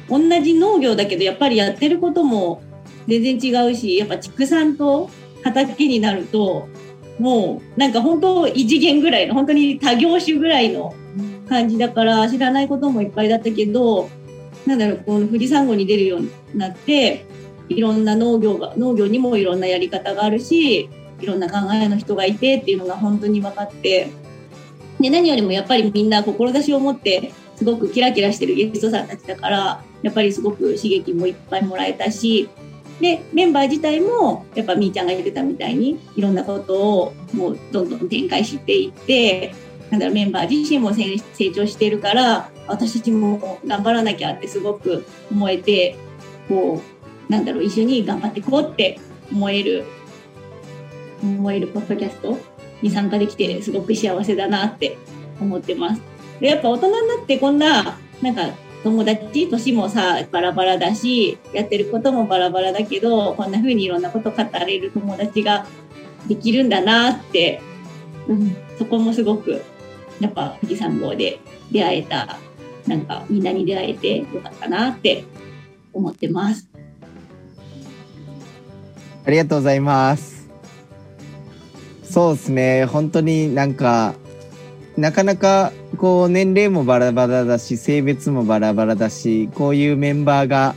[0.08, 2.62] 同じ農業だけどやっぱりやってることも
[3.08, 5.10] 全然違うしやっぱ畜産と
[5.42, 6.68] 畑になると
[7.18, 10.94] もうなんか本当異次元ぐらいの本当に多業種ぐらいの
[11.48, 14.08] 感じだから知らないこともいっぱいだったけど
[14.66, 17.26] なんだろうこの富士山号に出るようになって
[17.68, 20.88] いろんな農業が農業にもいろんなやり方があるし
[21.20, 24.10] いろんな考えの人がいてっていうのが本当に分かって
[25.00, 32.48] で何よりもやっぱりみんな志を持ってすごくキラキラしてるゲストさんたちだからやっぱりすごく刺激もいっぱいもらえたし
[33.00, 39.54] でメンバー自体もやっぱみーちゃんが言ってたみたいにいろんなことをもうどんどん展開していって
[39.90, 41.18] なんだろうメンバー自身も成
[41.50, 45.96] 長してるから私たちも頑張らなきゃってすごく思えて
[46.48, 46.93] こう
[47.28, 48.98] なんだろう一緒に頑張っていこうって
[49.32, 49.84] 思える
[51.22, 52.38] 思えるポッドキャスト
[52.82, 54.98] に参加できてすごく幸せだなって
[55.40, 56.02] 思ってます。
[56.40, 58.50] でやっぱ大人になってこんななんか
[58.82, 65.66] 友達年もさバラバラだしやってることもバラバラだけどこんな風にいろんなこと語れる友達が
[66.28, 67.62] できるんだなって、
[68.28, 69.62] うん、そこもすごく
[70.20, 71.40] やっぱ富士山号で
[71.72, 72.38] 出会えた
[72.86, 75.24] なんかみんなに出会えてよかったなって
[75.92, 76.68] 思ってます。
[79.26, 80.48] ありがとうございます。
[82.02, 84.14] そうですね、本当になんか、
[84.96, 90.74] なかなかこう年齢もバラバラだし、性別もバラバラだし、こういうメンバーが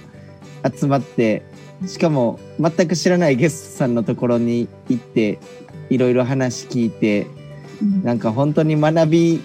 [0.75, 1.43] 集まって、
[1.85, 5.39] しかも全く知らないゲストさんのところに行って、
[5.89, 7.27] いろいろ話聞いて、
[8.03, 9.41] なんか本当に学び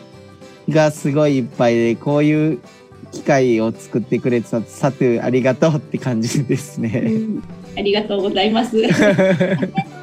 [0.69, 2.61] がすごいいっぱいで、こういう
[3.11, 7.13] 機会を作ってくれてたサトゥありがとうって感じですね。
[7.77, 8.83] ありがとうございます。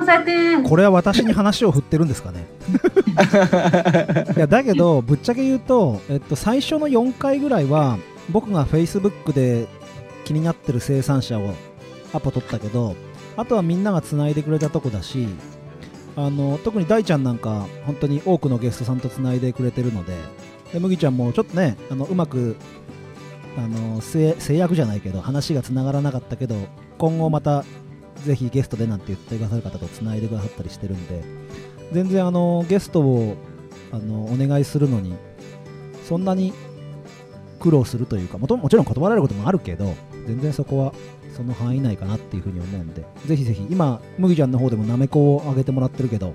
[0.05, 2.45] さ てこれは私に話を振ってるんですかね？
[4.35, 7.97] いやだけどぶっちゃけ言うと、えっと、最初の4回ぐらいは
[8.31, 9.67] 僕が Facebook で
[10.25, 11.53] 気になってる生産者を
[12.13, 12.95] アポ取ったけど
[13.37, 15.27] あとはみんなが繋いでくれたとこだし
[16.15, 20.13] あの特に大ちゃんなんか本当に多くのゲストさんと繋いでくれてるので
[20.73, 22.55] で麦ちゃんもちょっとねあのうまく
[23.57, 26.55] あの制制約じゃないけど話が繋がらなかったけど
[26.99, 27.63] 今後また
[28.25, 31.23] ぜひゲストでなんて言ってくださる方とつないでくださったりしてるんで
[31.91, 33.35] 全然あのゲストを
[33.91, 35.15] あのお願いするのに
[36.07, 36.53] そんなに
[37.59, 39.95] 苦労するというかもともちろん断られることもあるけど
[40.27, 40.93] 全然そこは
[41.35, 46.33] その範囲内かなっていうふうに思うんでぜひぜひ今麦ちゃんの方でもなめこをあげてもらってるけど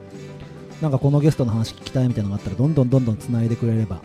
[0.80, 4.00] なんかこのゲストの話聞きたいみたいなのがあったらどんどんどんどんつないでくれれば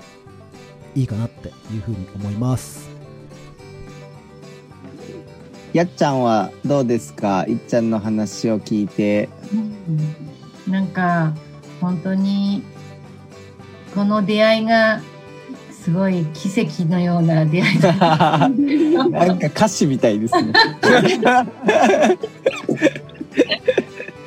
[0.96, 2.89] いいかなっていうふうに思います。
[5.74, 7.46] やっちゃんはどうですか？
[7.48, 9.30] いっちゃんの話を聞いて。
[9.54, 10.16] うん
[10.72, 11.34] なんか
[11.82, 12.62] 本当に
[13.96, 15.02] この出会いが
[15.72, 17.92] すごい奇跡のような出会いだ
[19.10, 20.54] なんか歌詞みたいですね。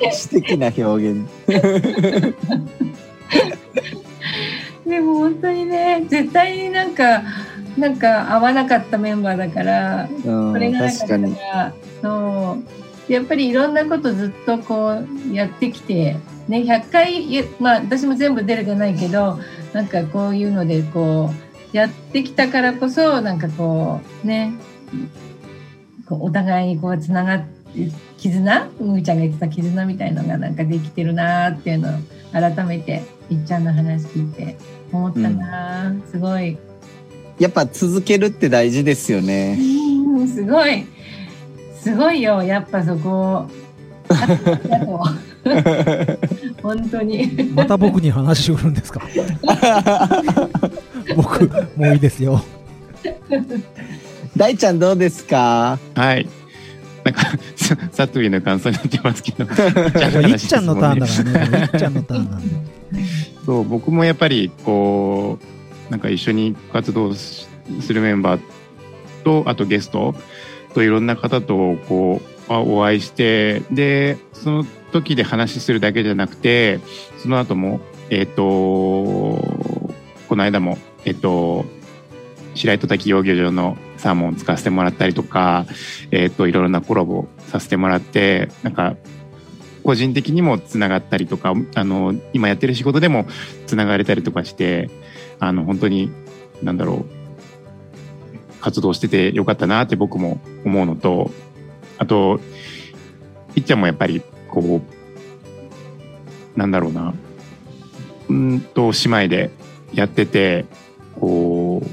[0.13, 1.25] 詩的な表現。
[4.87, 7.23] でも本当にね絶対になんか
[7.77, 11.37] なんか合わなかったメンバーだからうんこれがなからに。
[12.03, 12.59] そ
[13.09, 13.13] う。
[13.13, 16.17] やっぱりいろんなことずっとこうやってきて、
[16.49, 19.39] ね、100回やまあ私も全部出れてないけど
[19.73, 21.31] なんかこういうのでこ
[21.73, 24.53] うやってきたからこそなんかこうね
[26.07, 28.71] こうお互いにこうつながって絆？
[28.79, 31.93] むーちゃんが言ってた絆みたいのがなんかできてるなーっていうのを
[32.33, 34.57] 改めていっちゃんの話聞いて
[34.93, 36.59] 思ったなー、すごい
[37.43, 39.59] やっぱ続けるって大事ですよね。
[40.17, 40.87] うんすごい
[41.81, 43.49] すごいよやっぱそこ
[46.63, 47.51] 本当に。
[47.55, 49.01] また僕に話振るんですか？
[51.17, 51.45] 僕
[51.77, 52.41] もういいですよ
[54.37, 55.79] 大ちゃんどうですか？
[55.97, 56.29] はい。
[57.05, 57.23] なんか、
[57.57, 59.43] さサトの感想になってますけど。
[59.43, 59.47] い
[60.37, 62.47] っちゃんのターンだからねいっちゃんのターンなんで
[63.45, 65.47] そう、僕もやっぱり、こう、
[65.91, 67.49] なんか一緒に活動す
[67.89, 68.41] るメンバー
[69.25, 70.15] と、あとゲスト
[70.75, 76.81] といろんな方と、こう、お会いして、で、その時で話するだけじゃなくて、
[77.19, 81.65] その後も、えっ、と、この間も、えっ、と、
[82.55, 85.67] 白糸滝養魚場のサーモンを使わせてもらったりとか、
[86.11, 88.97] えっ、と、いろいろなコラボさせてもらって、なんか、
[89.83, 93.27] 個人的にもつながったりとか、あの、今やってる仕事でも
[93.67, 94.91] つながれたりとかして、
[95.43, 96.13] あの、本当に、
[96.63, 97.07] なんだろう、
[98.61, 101.33] 活動しててよかったなって僕も思うのと、
[101.99, 102.39] あと、
[103.57, 104.81] いっちゃんもやっぱり、こ
[106.57, 107.13] う、なんだろうな、
[108.29, 109.51] うんと、姉妹で
[109.93, 110.65] やってて、
[111.19, 111.89] こう、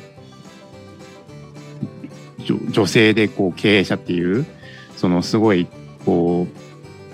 [2.44, 4.46] 女女性でこう経営者っていう、
[4.96, 5.66] そのすごい、
[6.06, 6.46] こ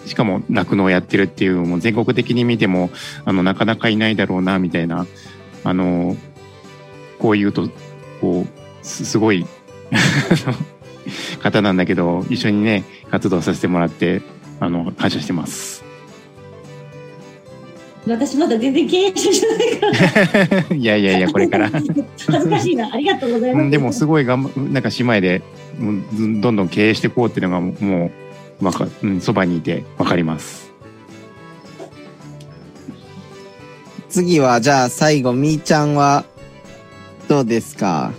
[0.03, 2.89] う、しかも酪農やってるっていうのも全国的に見ても、
[3.23, 5.07] あの、なかなかいないだろうな、みたいな、
[5.65, 6.15] あの、
[7.19, 7.69] こう言うと、
[8.21, 9.45] こう、すすごい
[11.41, 14.21] 方なんだけど、一緒にね、活動させてもらって、
[14.59, 15.83] あの、感謝してます。
[18.07, 20.75] 私まだ全然経営者じゃないから。
[20.77, 21.69] いやいやいや、これから。
[21.71, 22.93] 恥ずかしいな。
[22.93, 23.63] ありがとうございます。
[23.63, 25.41] うんでもすごい頑張なんか姉妹で
[26.41, 28.11] どんどん経営していこうっていうのがも
[28.61, 30.71] うわか、うん、そばにいてわかります。
[34.15, 36.23] 次はじゃあ最後みーちゃんは
[37.27, 38.13] どうですか？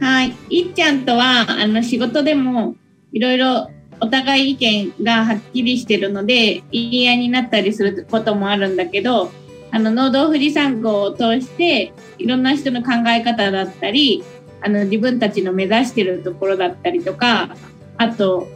[0.00, 0.34] はい。
[0.48, 2.74] いっちゃんとは、あの、仕事でも、
[3.12, 3.68] いろいろ
[4.00, 9.30] お互い意見がはっきりしてるので、言い合いになったりすることもあるんだけど、
[9.72, 14.24] あの、農道富士山号を通して、いろんな人の考え方だったり、
[14.62, 17.54] あの、自分たちの目指してるところだったりとか、
[17.98, 18.48] あと、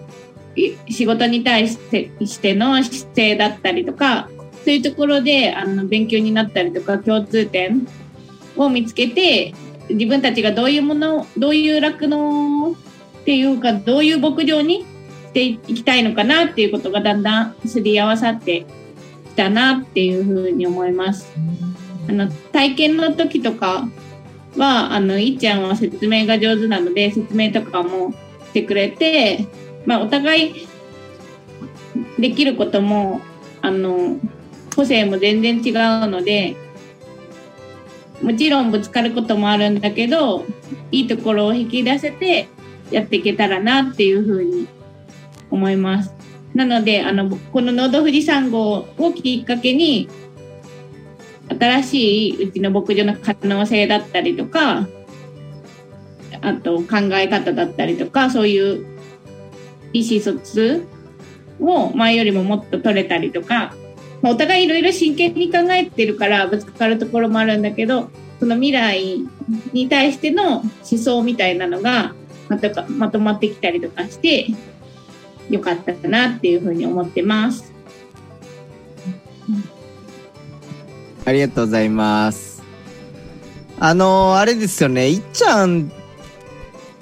[0.88, 4.30] 仕事に対してしての姿勢だったりとか、
[4.68, 7.88] そういうところで、あの、勉強になったりとか、共通点
[8.54, 9.54] を見つけて、
[9.88, 12.74] 自分たちがどういうものどういう酪農っ
[13.24, 14.84] ていうかどういう牧場にし
[15.32, 18.66] ていきたいのかなっていうことがだんだんすり合わさって
[19.24, 21.32] きたなっていうふうに思います。
[22.06, 23.88] あの体験の時とか
[24.58, 28.12] はあのいっちゃんは説明が上手なので説明とかも
[28.48, 29.46] してくれて、
[29.86, 30.68] まあ、お互い
[32.18, 33.22] できることも
[33.62, 34.18] あの
[34.78, 36.56] 個性も全然違うので
[38.22, 40.44] もちろんぶつかることもあるんだけど
[40.92, 42.48] いいところを引き出せて
[42.92, 44.68] やっていけたらなっていうふうに
[45.50, 46.14] 思います。
[46.54, 50.08] なのであのこの「農道富士山号」をきっかけに
[51.48, 54.86] 新しいうちの牧場の可能性だったりとか
[56.40, 58.86] あと考え方だったりとかそういう
[59.92, 60.86] 意思疎通
[61.60, 63.74] を前よりももっと取れたりとか
[64.22, 69.20] まあお互いいろいろ真剣に考えてるからぶつかるところもあるんだけどその未来
[69.72, 72.14] に対しての思想みたいなのが
[72.48, 74.46] まとかまとまってきたりとかして
[75.50, 77.72] よかったかなっていうふうに思ってます。
[81.24, 82.62] ありがとうございます。
[83.80, 85.92] あのーあれですよね、いっちゃん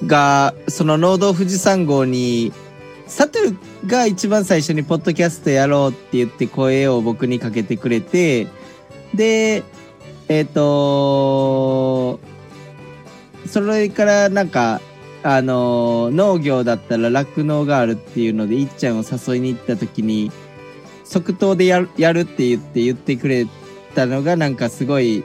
[0.05, 2.53] が、その農道富士山号に、
[3.07, 8.47] サトゥが一番最初にポッドキャストやろうって言って声を僕にかけてくれて、
[9.15, 9.63] で、
[10.29, 12.19] えっ、と
[13.47, 14.81] それからなんか、
[15.23, 20.31] あの農業だったら酪農があるっていうので、いっちゃんを誘いに行った時に、
[21.05, 23.47] 即答でやるやるって言って言ってくれ
[23.95, 25.25] たのがなんかすごい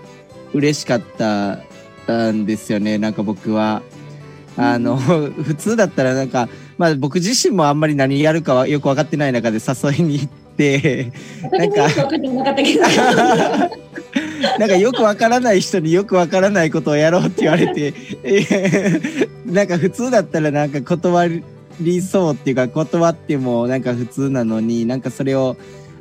[0.53, 1.57] 嬉しかった
[2.31, 3.81] んですよねなんか僕は。
[4.57, 6.49] あの、 普通だったらなんか、
[6.81, 11.13] まあ僕自身もあんまり何やるかはよく分かってない中で誘いに行って、
[11.51, 11.87] なんか
[14.57, 17.93] なんかよくわからない人によくわからないことをやろうって言われて、
[18.23, 21.29] えーなんか普通だったらなんか断
[21.79, 25.57] りそうっていうか断ってもなんか普通なのになんかそれを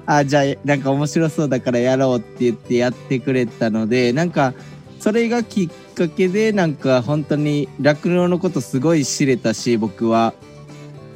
[0.06, 4.54] あじゃあなんか面白そうだからやろうって言ってやってくれたのでなんか
[4.98, 10.34] それがきっかけでなんか本当に酪農のことすごい知れたし僕は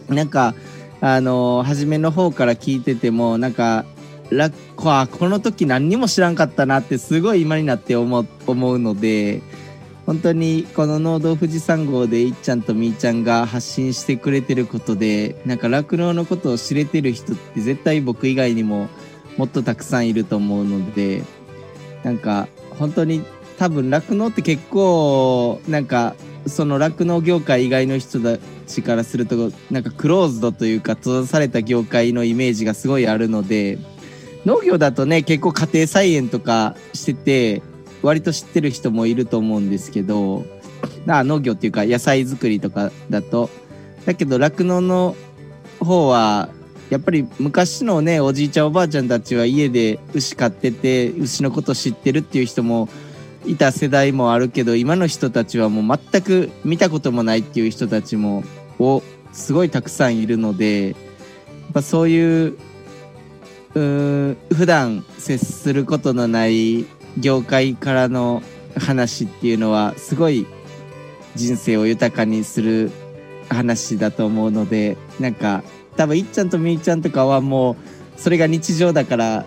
[0.08, 0.54] なんか
[1.00, 3.84] あの初めの方から聞いててもなんか
[4.30, 9.42] ラこあこの時何にも知らんかったなってすごい今になって思う思うので
[10.06, 18.88] 本当にこの農道富士山号でいっちゃんとみーちゃんが発信してくれてることでなんか酪農のことを知れてる人って絶対僕以外にも
[19.36, 21.22] もっとたくさんいると思うので
[22.02, 22.48] なんか
[22.78, 23.24] 本当に
[23.58, 26.14] 多分酪農って結構なんか
[26.46, 33.78] その酪農業界以外の人たちからするとなんかクローズドというか閉ざされた業界のイメージがすごいあるので
[34.44, 37.62] 農業だとね結構家庭菜園とかしてて
[38.02, 40.44] 割と知ってる人もいると思うんですけど
[41.08, 43.50] あ農業っていうか野菜作りとかだと。
[44.04, 45.16] だけど酪農の
[45.80, 46.50] 方は
[46.90, 52.88] やっぱり昔のねおじいちゃんおばあちゃんたちは家で牛飼ってて牛のこと知ってるっていう人も
[53.46, 58.44] いた世代もあるけど今の人たちはもう全く見たこともないっていう人たちも
[58.78, 60.96] をすごいたくさんいるのでやっ
[61.74, 62.56] ぱそういう
[63.74, 66.86] うーん普段接することのない
[67.18, 68.42] 業界からの
[68.78, 70.46] 話っていうのはすごい
[71.34, 72.90] 人生を豊かにする
[73.48, 75.62] 話だと思うのでなんか
[75.96, 77.76] 多分いっちゃんとみーちゃんとかはもう
[78.16, 79.44] それが日常だから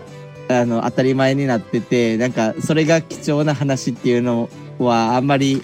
[0.48, 5.62] あの当たり前になっててなんかそれが貴重な話っていうのはあんまり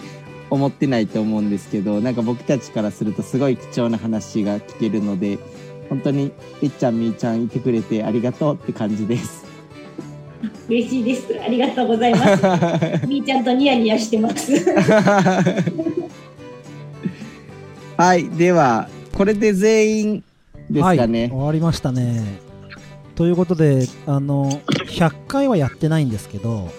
[0.50, 5.38] 思ってないと思うんですけどなんか僕たちからするとすごい貴重な話が聞けるので
[5.88, 6.32] 本当に
[6.62, 9.44] いっちゃんみーちゃんいてくれてありがとうって感じです。
[10.68, 11.26] 嬉しいです。
[11.42, 12.42] ありがとうございます。
[13.06, 14.52] みーちゃんとニヤニヤしてます。
[17.96, 20.24] はいではこれで全員
[20.70, 21.20] ですかね。
[21.22, 22.43] はい、終わりましたね
[23.14, 26.70] ということであの100回はやってないんですけど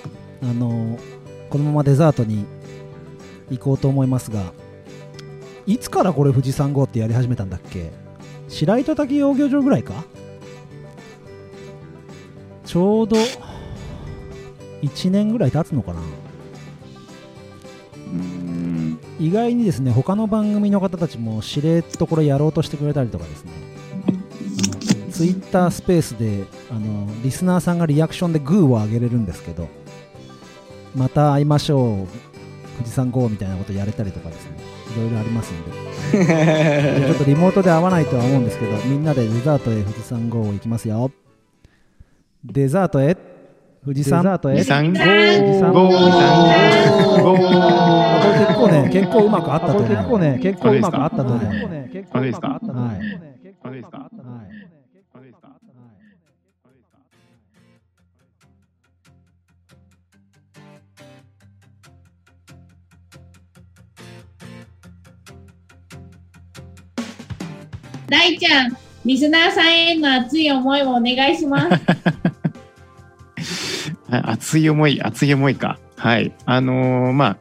[0.43, 0.99] あの
[1.49, 2.45] このままデザートに
[3.49, 4.51] 行こうと思いますが
[5.65, 7.91] いつからこれ富士山号ってやり始めたんだっけ？
[8.49, 10.03] 白糸滝養魚場ぐらいか？
[12.65, 13.17] ちょうど
[14.81, 16.01] 1年ぐらい経つのかな？
[18.07, 18.99] うん。
[19.19, 23.51] 意外にですね他の番組の方たちもしれっとこれやろうとしてくれたりとかですね
[25.17, 29.67] ツイッタースペースであのリスナーさんがリアクションでグーを上げれるんですけど
[30.95, 32.07] また会いましょう
[32.77, 34.57] 富士山号みたいなことやれたりとかですね。
[34.95, 35.61] いろいろありますん
[36.11, 36.19] で。
[36.25, 41.11] で ちょっとリモートで会わないとは思うんですけどみんなでデザートへ富士山号行きますよ。
[42.43, 43.15] デザートへ
[43.83, 44.55] 富士山デザートへ。
[44.55, 45.03] 二三富士
[45.59, 49.89] 山五二三五あこれ結構ね、結構うまくあったと思う。
[49.89, 51.37] 結構ね、結構うまくあったと思う。
[51.37, 51.41] あ
[52.13, 52.47] そうですか？
[52.49, 52.61] はい。
[53.63, 53.97] そうですか？
[53.97, 54.09] はい。
[68.07, 71.81] 大ちゃん、リスナーさんへの熱い思いをお願いします。
[74.09, 75.79] 熱い思い、熱い思いか。
[75.97, 76.31] はい。
[76.45, 77.37] あのーまあ、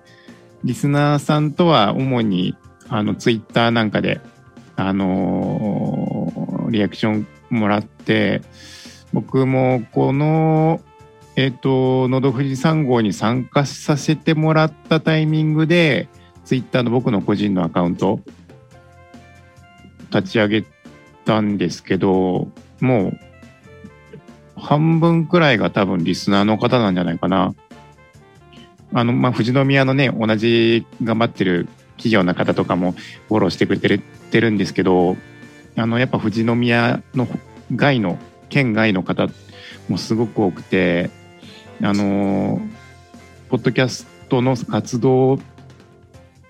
[0.65, 2.57] リスナーさんとは主に、
[2.89, 4.21] あの、ツイッターなんかで、
[4.77, 8.43] あのーリアクションもらって、
[9.13, 10.81] 僕もこの、
[11.37, 16.09] えっ、と、のど富士山号に参加させてもらったタイミングで、
[16.45, 18.21] ツイッターの僕の個人のアカウント、
[20.15, 20.65] 立ち上げ
[21.25, 22.49] たんですけど、
[22.81, 23.19] もう、
[24.57, 27.55] 半分くらいが多分リスナーの方なんじゃないかな。
[28.93, 32.93] あの、まあ、富士宮のね、同じ頑張ってる企業の方とかも
[33.29, 33.99] フォローしてくれてる
[34.31, 35.17] てるんですけど、
[35.77, 37.27] あの、やっぱ富士宮の
[37.75, 39.29] 外の、県外の方
[39.89, 41.11] もすごく多くて、
[41.83, 42.61] あの、
[43.49, 45.39] ポッドキャストの活動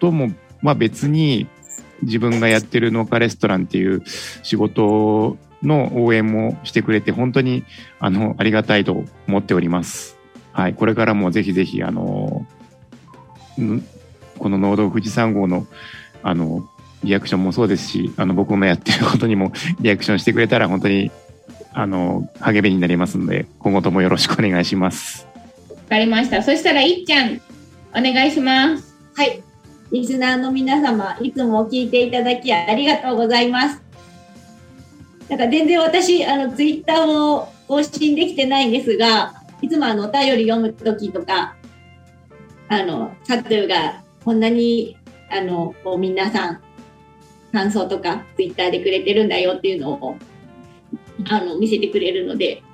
[0.00, 1.46] とも、まあ別に
[2.05, 4.02] 自分がやってる農家レストランっていう
[4.42, 7.64] 仕事の応援もしてくれて、本当に
[7.98, 10.16] あの、ありがたいと思っております。
[10.52, 12.46] はい、これからもぜひぜひ、あの、
[13.61, 13.82] ん
[14.38, 15.66] この農道富士山号の、
[16.22, 16.68] あの、
[17.02, 21.11] リアクションもそうですし、あの、僕のやってることにも リアクションしてくれたら、本当に、
[21.72, 25.26] あの、励みになりますので、今後ともよろしくお願いします。
[25.70, 26.42] わかりました。
[26.42, 27.40] そしたら、いっちゃん、
[27.90, 28.94] お願いします。
[29.16, 29.42] はい。
[29.95, 33.80] リスナーの皆様、いつも聞いていただきありがとうございます。
[35.28, 41.55] なんか全然私、あの、ツイッターを更新できてないんですが、いつもあの、お便り読むときとか、
[42.68, 44.97] あの、サトゥがこんなに、
[45.30, 46.61] あの、こう皆さん、
[47.53, 50.16] 感想とかツイッターでくれてるんだよっていうのを、
[51.30, 52.64] あの、見せてくれるので、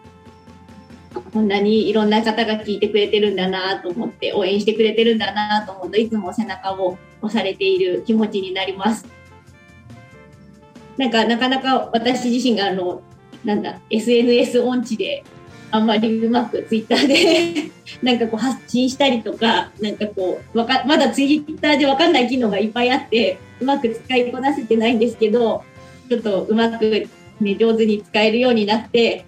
[1.12, 9.06] こんなにいろんな方が聞いてくれてるんだなと思って、応援してくれてるんだなと思うといつも背中を押されている気持ちになります。
[10.96, 13.02] なんかなかなか私自身があの
[13.44, 15.24] なんだ SNS 音痴で
[15.70, 17.70] あんまりうまくツイッターで
[18.02, 25.62] なんかこう発信したりとかなんかこうわかまだツイッターでわかんない機能がいっぱいあってうまく使いこなせてないんですけど
[26.08, 27.08] ちょっとうまく、
[27.40, 29.24] ね、上手に使えるようになって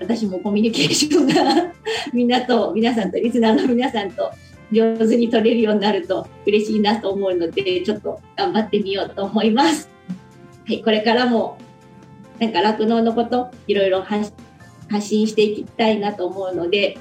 [0.00, 1.72] 私もコミュニケーションが
[2.12, 4.32] みんなと皆さんとリスナーの皆さんと
[4.72, 9.88] 上手に取れるようになると嬉しいなと思うのでちょっと頑張ってみようと思います。
[10.66, 11.58] はい、これからも
[12.38, 14.32] なんか酪農のこといろいろ発
[15.00, 16.98] 信していきたいなと思うので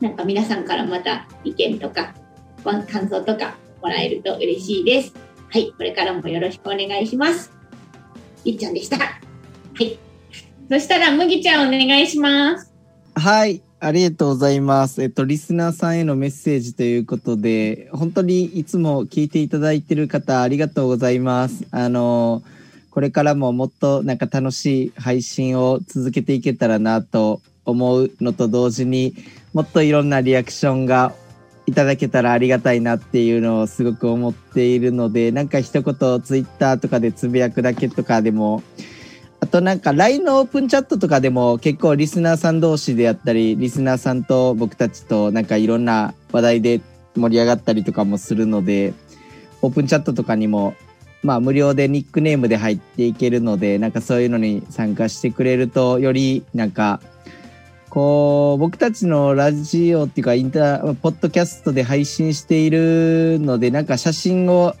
[0.00, 2.14] なんか皆さんからまた意見とか
[2.62, 5.14] 感想とかもらえると嬉しいです。
[5.50, 7.50] はい、これからもよろしくお願いします。
[8.44, 8.98] いっちゃんでした。
[8.98, 9.14] は
[9.80, 10.03] い。
[10.70, 12.72] そしたら、麦ちゃんお願いします。
[13.14, 15.02] はい、ありがとうございます。
[15.02, 21.66] えっと、リスナーさんへのメッセージということで、本当にいつも聞いていただいている方、ありがとうございます。
[21.70, 22.42] あの、
[22.90, 29.14] これからももっとなんか楽しい配信を続けていけたらなと思うのと同時に、
[29.52, 31.12] もっといろんなリアクションが
[31.66, 38.62] いただけたらありがたいなっていうのをすごく思っているので、なんか一言ツイッターとかでつぶやくだけとかでも、
[39.44, 46.80] あとなんか LINE のオープンチャットとかでも結構リスナーさん同士であったり、リスナーさんと僕たちとなんかいろんな話題で
[47.14, 48.94] 盛り上がったりとかもするので、
[49.60, 50.74] オープンチャットとかにも
[51.22, 57.02] まあ無料でニックネームで入っていけるので、なんかそういうのに参加してくれると、よりなんか、
[57.90, 64.74] こう、僕たちのラジオっていうかインター、ポッドキャストで配信しているので、なんか写真を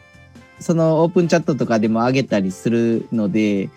[0.58, 3.68] そのオープンチャットとかでも上げたりするので、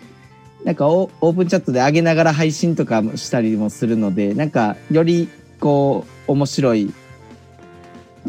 [0.64, 5.28] なんかオオープンチャットで上げながら配信とかもしたりもするので、なんかより
[5.60, 6.92] こう面白い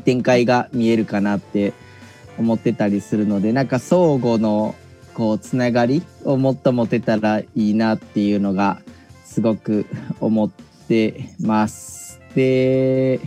[0.05, 1.73] 展開が見えるかなって
[2.37, 4.75] 思ってたりするので、なんか相互の
[5.13, 8.81] こうつながりをもっと持てたらいいなっていうのが
[9.25, 9.85] すごく
[10.21, 10.49] 思っ
[10.87, 12.21] てます。
[12.35, 13.19] で、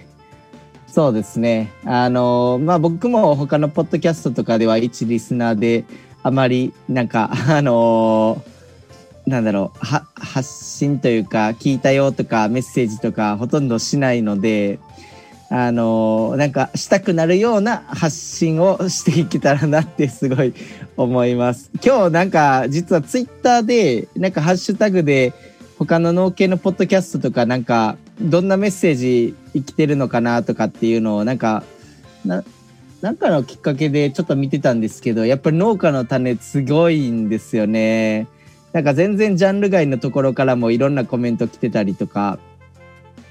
[0.86, 1.72] そうですね。
[1.84, 5.84] あの、まあ僕も他のポッドキャストとかでは一リスナーで
[6.22, 8.42] あまりなんか、あの
[9.26, 14.80] なんだろうは発信というか聞いたよとかメッセージとかほとんどしないので
[15.48, 20.54] あのなんかしたくなるような発信をしていけたらなってすごい
[20.96, 25.34] 思います今日なんか実はツイッターでなんかハッシュタグで
[25.78, 31.64] 他の農系のポッドキャストとかなんかどんなメッセージ生きてるのかなとかっていうのをなんか
[32.24, 32.42] な
[33.02, 38.26] なんかのきっかけでちょっと見てたんですけどやっぱり農家の種すごいんですよね。
[38.72, 42.38] なんか全然ジャンル外のところからもいろんなコメント来てたりとか、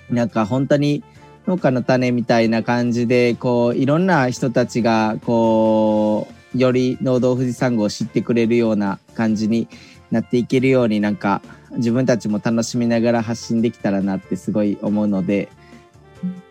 [0.10, 1.04] なんか本当に
[1.48, 9.68] 農家の種みたいな感じで、こういろんな人たちがこう、より農道富士山号を知ってくれるような感じに
[10.12, 11.42] なっていけるようになんか
[11.78, 15.50] 自分たちも楽しみながら発信できたらなってすごい思うので、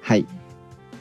[0.00, 0.26] はい。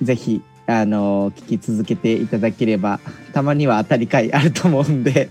[0.01, 2.99] ぜひ、あの、聞き続けていただければ、
[3.33, 5.29] たまには当たり会あると思うんで、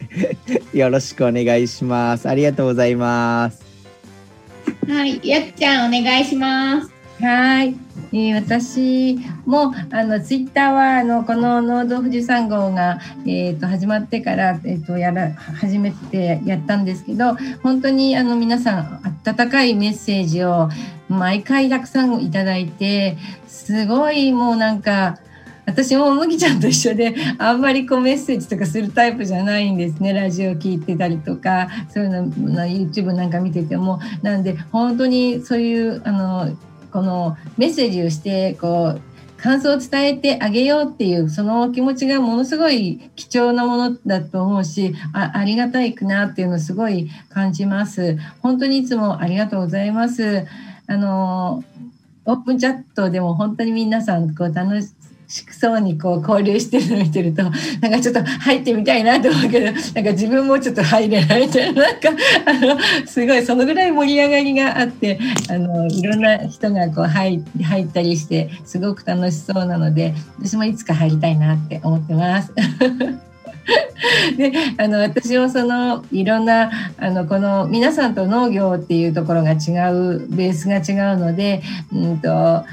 [0.79, 2.29] よろしくお願いします。
[2.29, 3.65] ありがとうございます。
[4.89, 6.93] はい、やっちゃんお願いします。
[7.21, 7.75] はい、
[8.13, 20.69] えー私もあのツイッターはあのこの農道富士山号が、えー、と始まってから、えー、とやら初めてやったんですけど本当にあの皆さん温かいメッセージを
[21.09, 23.19] 毎回たくさんいただいて
[23.49, 25.19] すごいもうなんか
[25.69, 30.15] 私も麦ちゃんと一緒であんまりこうメッセージとかするタイプじゃないんですね。
[30.15, 32.33] ラジオ聞いてたりとかそういうの
[32.65, 34.01] YouTube なんか見てても。
[34.23, 36.57] なんで本当にそういうあの
[36.91, 39.01] このメッセージをしてこう
[39.37, 48.17] 感想を伝えてあげようっていうその気持ちがものすごい貴重なものだと思うしあありがたいくなっていうのをすごい感じます。
[48.41, 50.47] 本当にいつもありがとうございます。
[50.87, 51.63] あの
[52.25, 54.93] オープンチャットでも本当に皆さんこう楽し
[55.29, 62.09] そうにこう交流してるの見てるとなんかちょっと入ってみたいなと思うけどなんか自分もちょっと入れないみたいななんか
[62.47, 65.21] あのすごいそのぐらい盛り上がりがあって
[65.51, 72.55] あのいろんな人がこう入入ったりしてすごく楽しそうなので私もいつか入りたいなって思ってます。
[74.39, 81.63] であの私もそのいろんなあのこの皆さんと農業っていうところが違うベースが違うので、
[81.93, 82.65] うんと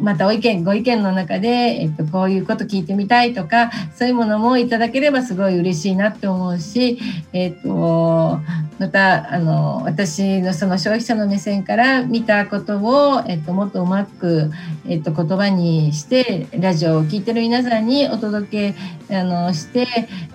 [0.00, 6.98] またお意見ご意見の中で、えっと、こういうこと聞いてみたいとかそういうものもいただければすごい嬉しいなって思うし、
[7.32, 8.38] えっと、
[8.78, 14.50] またあの私のその消費者の目線から見たことを、えっと、もっとうまく、
[14.86, 19.86] えっと、言葉にしてラジオを聞いてる皆さんにお届けあのして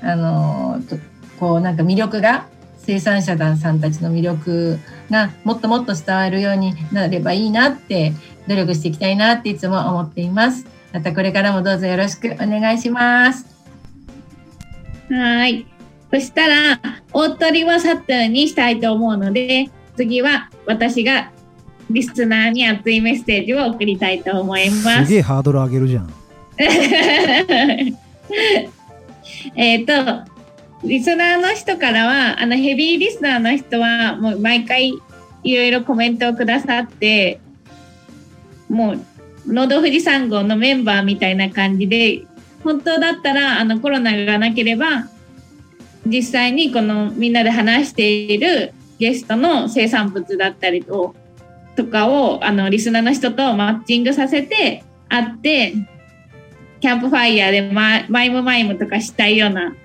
[0.02, 0.82] あの
[1.40, 2.48] こうなんか魅力が
[2.86, 4.80] 生産者さんたちの魅力
[5.10, 8.14] がもっともっと伝わるようになればいいなって
[8.48, 10.66] 努力していきたいなっていつも思っています。
[10.92, 13.46] またこれからもどうぞよろしくお願いします。
[15.10, 15.66] はい。
[16.12, 16.80] そしたら、
[17.12, 21.32] 大鳥はサットにしたいと思うので、次は私が
[21.90, 25.12] リスナーに熱いメッセージを送りたいと思いますす。
[25.12, 26.14] げえハードル上げるじゃん
[29.56, 29.94] えっと、
[30.84, 34.94] リスナーの人からは、あのヘビーリスナーの人は、もう毎回
[35.44, 37.40] いろいろコメントをくださって、
[38.70, 39.00] もう、
[39.48, 42.24] ノード富士山号のメンバーみたいな感じで、
[42.64, 45.08] 本当だったら、あのコロナがなければ、
[46.06, 51.16] 実際にこのみんなで話しているゲストの生産物だったりと
[51.76, 55.74] とかをあのリスナーの人とマッチングさせて会って
[56.82, 59.76] キャンプファイヤーでママイムマイムとかしたいような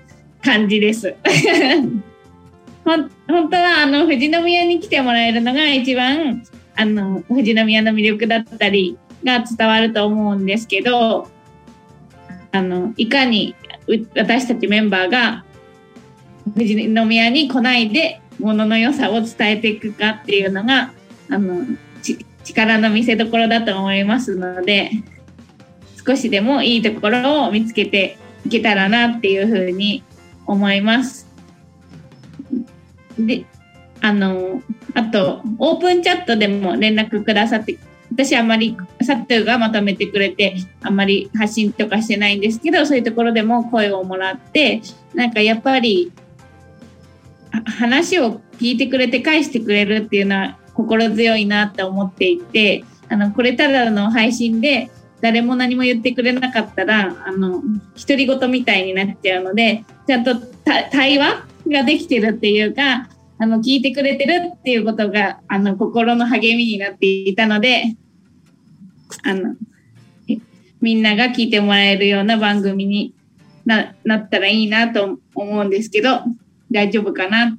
[0.43, 1.15] 感じです。
[2.85, 3.09] 本
[3.49, 6.43] 当はあの富士宮に来てもらえるのが一番
[6.75, 11.27] あの富士宮の魅力だったりが伝わると思うんですけど
[12.51, 13.53] あのいかに
[14.15, 15.45] 私たちメンバーが
[16.55, 20.91] 富士宮に来ないで物のの良さを伝えていくかっていうのが
[21.29, 21.65] あの
[22.01, 24.91] ち力の見せ所だと思いますので
[26.05, 30.03] 少しでもいいところを見つけていけたらなっていうふうに
[30.49, 31.27] 思います。
[33.19, 33.45] で
[34.01, 34.61] あの
[34.95, 37.77] あとオープンチャットでも連絡くださって
[38.11, 44.81] 私あまりサットゥがまとめてくれてあんまり発信とかしてないんですけどそういうところでも声をもらって
[45.13, 46.11] なんかやっぱり
[47.51, 54.89] 話を聞いてくれて返してくれるっていうのは心強いなって思っていてあのこれただの配信で
[55.21, 57.61] 誰も何も言ってくれなかったらあの
[57.95, 67.95] 独り言みたいになっちゃうのでちゃんと対話ができてるっていうかあの聞いてくれてるっていうことがあの心の励みになっていたので
[69.23, 69.55] あの
[70.81, 73.13] みんなが聞いてもらえるような番組に
[73.65, 76.21] ななったらいいなと思うんですけど
[76.71, 77.57] 大丈夫かな？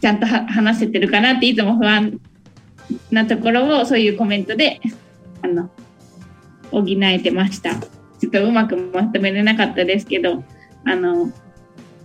[0.00, 2.20] ちゃんと話せてるかなっていつも不安
[3.10, 4.80] なところをそういうコメントで
[5.40, 5.70] あの
[6.82, 7.74] 補えてました。
[7.74, 10.44] ちょっとうまくまとめれなかったですけど、
[10.84, 11.32] あの、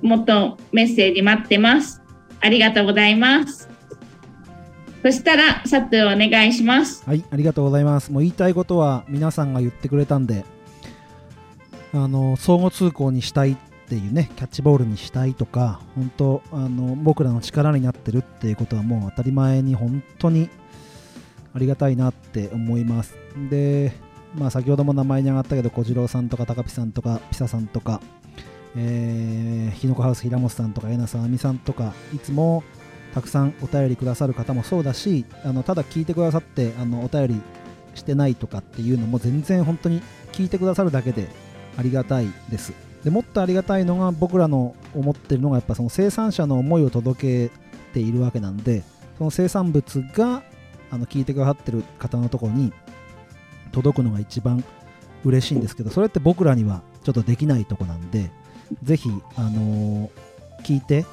[0.01, 2.01] もっとメッセージ待ってます。
[2.41, 3.69] ありがとうございます。
[5.01, 7.03] そしたら、サットゥお願いします。
[7.05, 10.45] はいありがとうございますもう言いたいことは皆さんが言ってくれたんで
[11.93, 13.57] あの相互通行にしたいっ
[13.87, 20.49] ていうねキャッチボールにしたいとか本当あの僕らの力になってるっていうことはもう当たり前に本当に
[21.55, 23.15] ありがたいなって思います
[23.49, 23.93] で
[24.35, 28.01] まあ先ほども名前に上がったけど小次郎さんとか高ピさんとかピサさんとか
[28.75, 32.63] えー、ひのこハウス平本さんとかえなさんあみさんとかいつも
[33.13, 37.41] たくさんお便りくださる方もそうだしあのただ聞いてくださってあのお便り
[37.95, 40.01] してないとかっていうのも全然本当に
[40.31, 41.27] 聞いてくださるだけで
[41.77, 42.73] ありがたいです。
[43.03, 47.53] でもっとありがたいのが僕らの思ってるのがやっぱその生産者の思いを届け
[47.93, 48.83] ているわけなんで
[49.17, 50.43] その生産物が
[50.91, 52.73] あの聞いてくださってる方のところに
[53.71, 54.63] 届くのが一番
[55.25, 58.31] 嬉しいんですけどそれって僕らにはちょっとできないとこなんで
[58.83, 60.09] ぜひ、あのー
[60.63, 61.05] 聞いて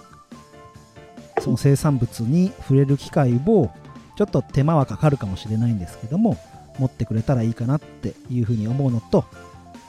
[1.40, 3.70] その生産物に触れる機会を
[4.16, 6.36] ちょっと手間はかかるかもしれないんですけども
[6.80, 9.24] 持ってくれたらいいかなっていうふうに思うのと,、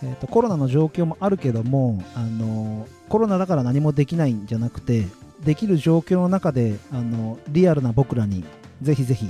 [0.03, 5.05] えーとコロナの状況もあるけども、あのーコロナだから何もできないんじゃなくて
[5.43, 8.43] できる状況の中で、あのリアルな僕らに
[8.81, 9.27] ぜひぜひ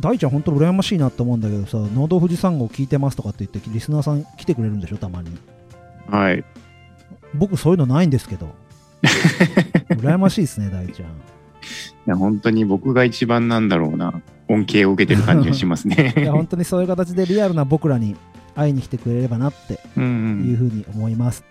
[0.00, 4.96] 大ちゃん本当羨ましいなと思うんだけどさ「農道富士山号聞いてます」とかって言ってリスナーさん来てくれるんでしょ？
[4.98, 5.30] たまに
[6.10, 6.44] はい。
[7.34, 8.54] 僕そういうのないんですけど
[9.90, 11.12] 羨ましいですね大ちゃんい
[12.06, 16.30] や、本当に僕が一番なんだろうな、恩恵を受けてる感じがします いやね。
[16.30, 18.14] 本当にそういう形でリアルな僕らに
[18.54, 20.06] 会いに来てくれればなってうんう。
[20.46, 21.44] いうんふうに思います。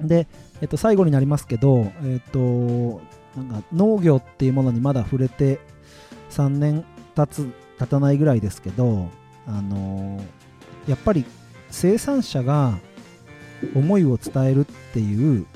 [0.00, 0.26] で、
[0.62, 3.02] えっと、最後になりますけど、えっと、
[3.36, 5.60] なんか農業っていうものにまだ触れて
[6.30, 6.84] 3年
[7.16, 9.08] 経つ経たないぐらいですけど、
[9.46, 10.22] あの
[10.86, 11.24] やっぱり
[11.70, 12.78] 生産者が
[13.74, 15.46] 思いを伝えるっていう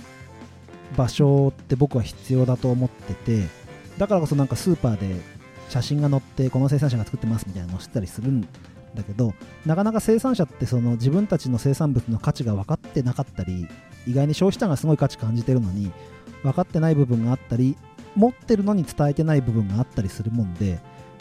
[0.96, 3.46] 場所って僕は必要だと思ってて
[3.98, 5.20] だからこそなんかスーパーで
[5.68, 8.40] 写真が載ってこの生産者が作ってますみたいなのを知ったりするん
[8.94, 9.34] だけど
[9.66, 13.68] なかなか生産者ってその自分たちの生産物の価値が分かってなかったり
[14.06, 15.92] 意外に消費者がすごい価値感じてるのに
[16.42, 17.76] 分かってない部分があったり
[18.16, 20.80] 持ってるのに伝えてない部分があったりするもんで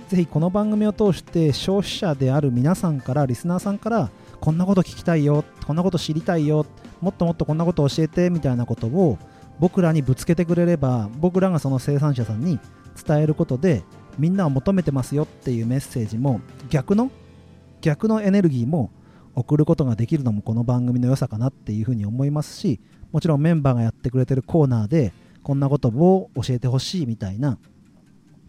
[0.10, 6.66] ぜひこの番組を通して消費者である皆さんからリスナーさんからこんなこと聞きたいよこんなこと知りたいよ
[6.99, 9.20] もっともっとこんなこと教えてみたいなことを
[9.60, 12.60] 僕らにぶつけてくれれば僕らがその生産者さんに
[13.05, 13.84] 伝えることで
[14.18, 16.41] みんなを求めてますよっていうメッセージも
[16.72, 17.12] 逆の
[17.82, 18.91] 逆のエネルギーも
[19.36, 22.80] 送ることができるのもこの番組の良さかなっていうふうに思いますし
[23.12, 27.60] もちろんメンバーがやってくれてるコーナーでこんなことを教えてほしいみたいな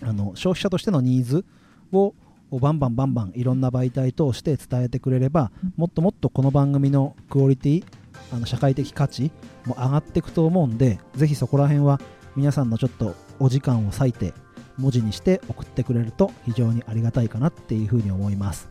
[0.02, 1.44] あの消費者としてのニーズ
[1.92, 2.14] を
[2.50, 7.84] バンバンバンバンいろんな媒体通して伝えてくれればもっともっとこの番組のクオリティ
[8.32, 9.30] あの社会的価値
[9.66, 12.00] も上がっていくと思うんでぜひそこら辺は
[12.34, 14.34] 皆さんのちょっとお時間を割いて
[14.78, 18.70] 文字にして送ってくれると非常にありがたいかなっていうふうに思います。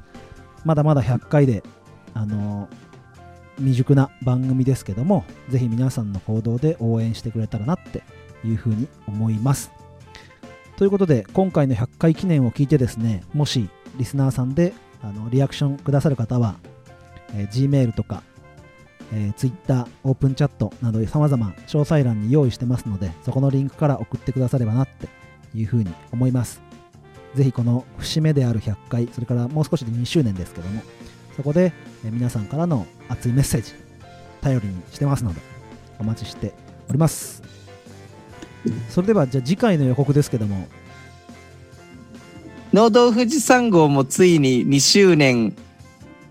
[0.65, 1.63] まだまだ100回で
[2.13, 2.67] あの
[3.57, 8.03] 未熟な番組ですけどもぜひ皆さんの行動で応援してくれたらなって
[8.45, 9.71] いうふうに思います。
[10.79, 13.67] ということで今回の100回記念を聞いてですねもし
[13.97, 14.71] リスナーさんで
[15.03, 16.55] あのリアクションくださる方は、
[17.33, 18.23] えー Gmail とか、
[19.11, 25.09] えー Twitter オープンチャットなど様々詳細欄に用意してますのでそこのリンクから送ってくださればなって
[25.53, 26.61] いうふうに思います。
[27.35, 30.81] ぜひこの節目である100回それからもう少しで2周年ですけども
[31.35, 31.73] そこで、
[32.05, 33.73] え皆さんからの熱いメッセージ
[34.39, 35.41] 頼りにしてますので
[35.99, 36.53] お待ちして
[36.87, 37.58] おります。
[38.89, 40.67] それではじゃあ次回の予告ですけども
[42.73, 45.55] 農道富士山号もついに2周年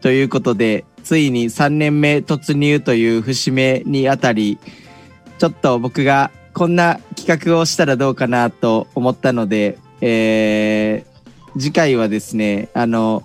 [0.01, 4.57] ということで、ついに3年目突入という節目にあたり、
[5.39, 11.09] ちょっと僕がこんな企画をしたらどうかなと思ったので、えー
[11.59, 13.25] 次回はですね、あの、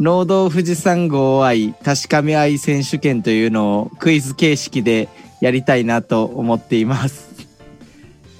[0.00, 5.08] 農道富士山号愛確かめ合い選手権というのをクイズ形式で
[5.40, 7.33] やりたいなと思っています。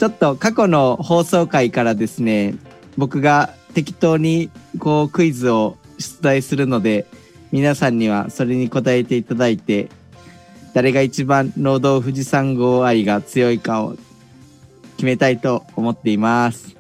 [0.05, 2.57] ちょっと過去の放送回からですね、
[2.99, 7.07] 僕が適当にこうクイズを出題するので、
[7.53, 9.89] 皆さんにはそれに答えていただいて、
[10.75, 13.97] 誰が一番農道富士山号愛が強いかを
[14.99, 16.77] 決めたいと思っています。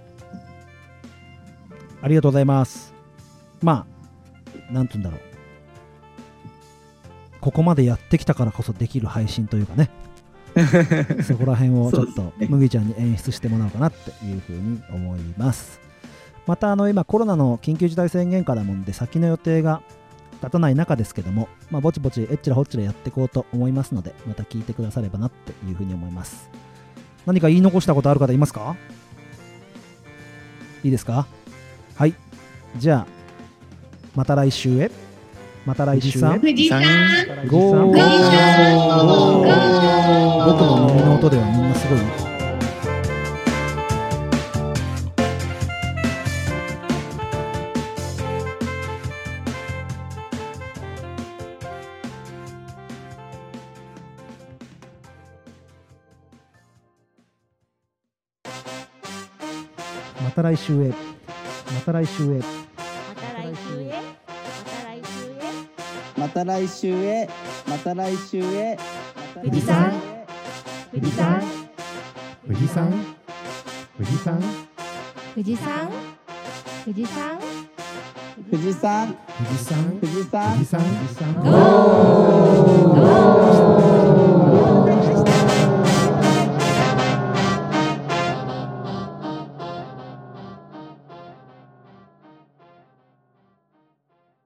[2.03, 2.93] ありがとうございます。
[3.62, 3.87] ま
[4.68, 5.20] あ、なんて言うんだろう。
[7.41, 9.89] ここまでやってきたからこそできる配信というかね、
[11.24, 15.80] そこら辺をちょっと麦ちゃんに演出してもらおうかなっていうふうに思います。
[16.46, 19.82] また、あの、今コロナの緊急事態宣言からもんで先の予定が
[20.40, 26.50] 立たない中ですけども、まあ、ぼちぼちえっちらほっちらやっていこうと思いますので、また聞いてくださればなっていうふうに思います。
[27.26, 28.76] 何か言い残したことある方いますか？
[30.84, 31.26] いいですか？
[31.96, 32.14] はい。
[32.76, 33.07] じゃあ、
[34.14, 34.90] また来週へ。
[35.64, 36.22] また来週へ。
[36.22, 36.82] 富士山
[37.48, 37.96] ゴーゴー
[40.47, 41.99] 僕の耳の音ではみんなすごい。
[60.22, 60.88] また来週へ。
[60.88, 60.95] ま
[61.86, 62.38] た来週へ。
[62.38, 62.49] ま
[63.18, 64.14] た来週へ
[66.16, 67.28] また来週へ、
[67.68, 68.78] また来週へ、
[69.42, 70.13] 富士山
[70.95, 71.42] 富士山
[72.47, 72.88] 富士山
[73.99, 74.40] 富士山
[75.34, 75.90] 富士山
[76.84, 77.40] 富士山
[78.49, 80.84] 富士山、富士山富士山富士山富士山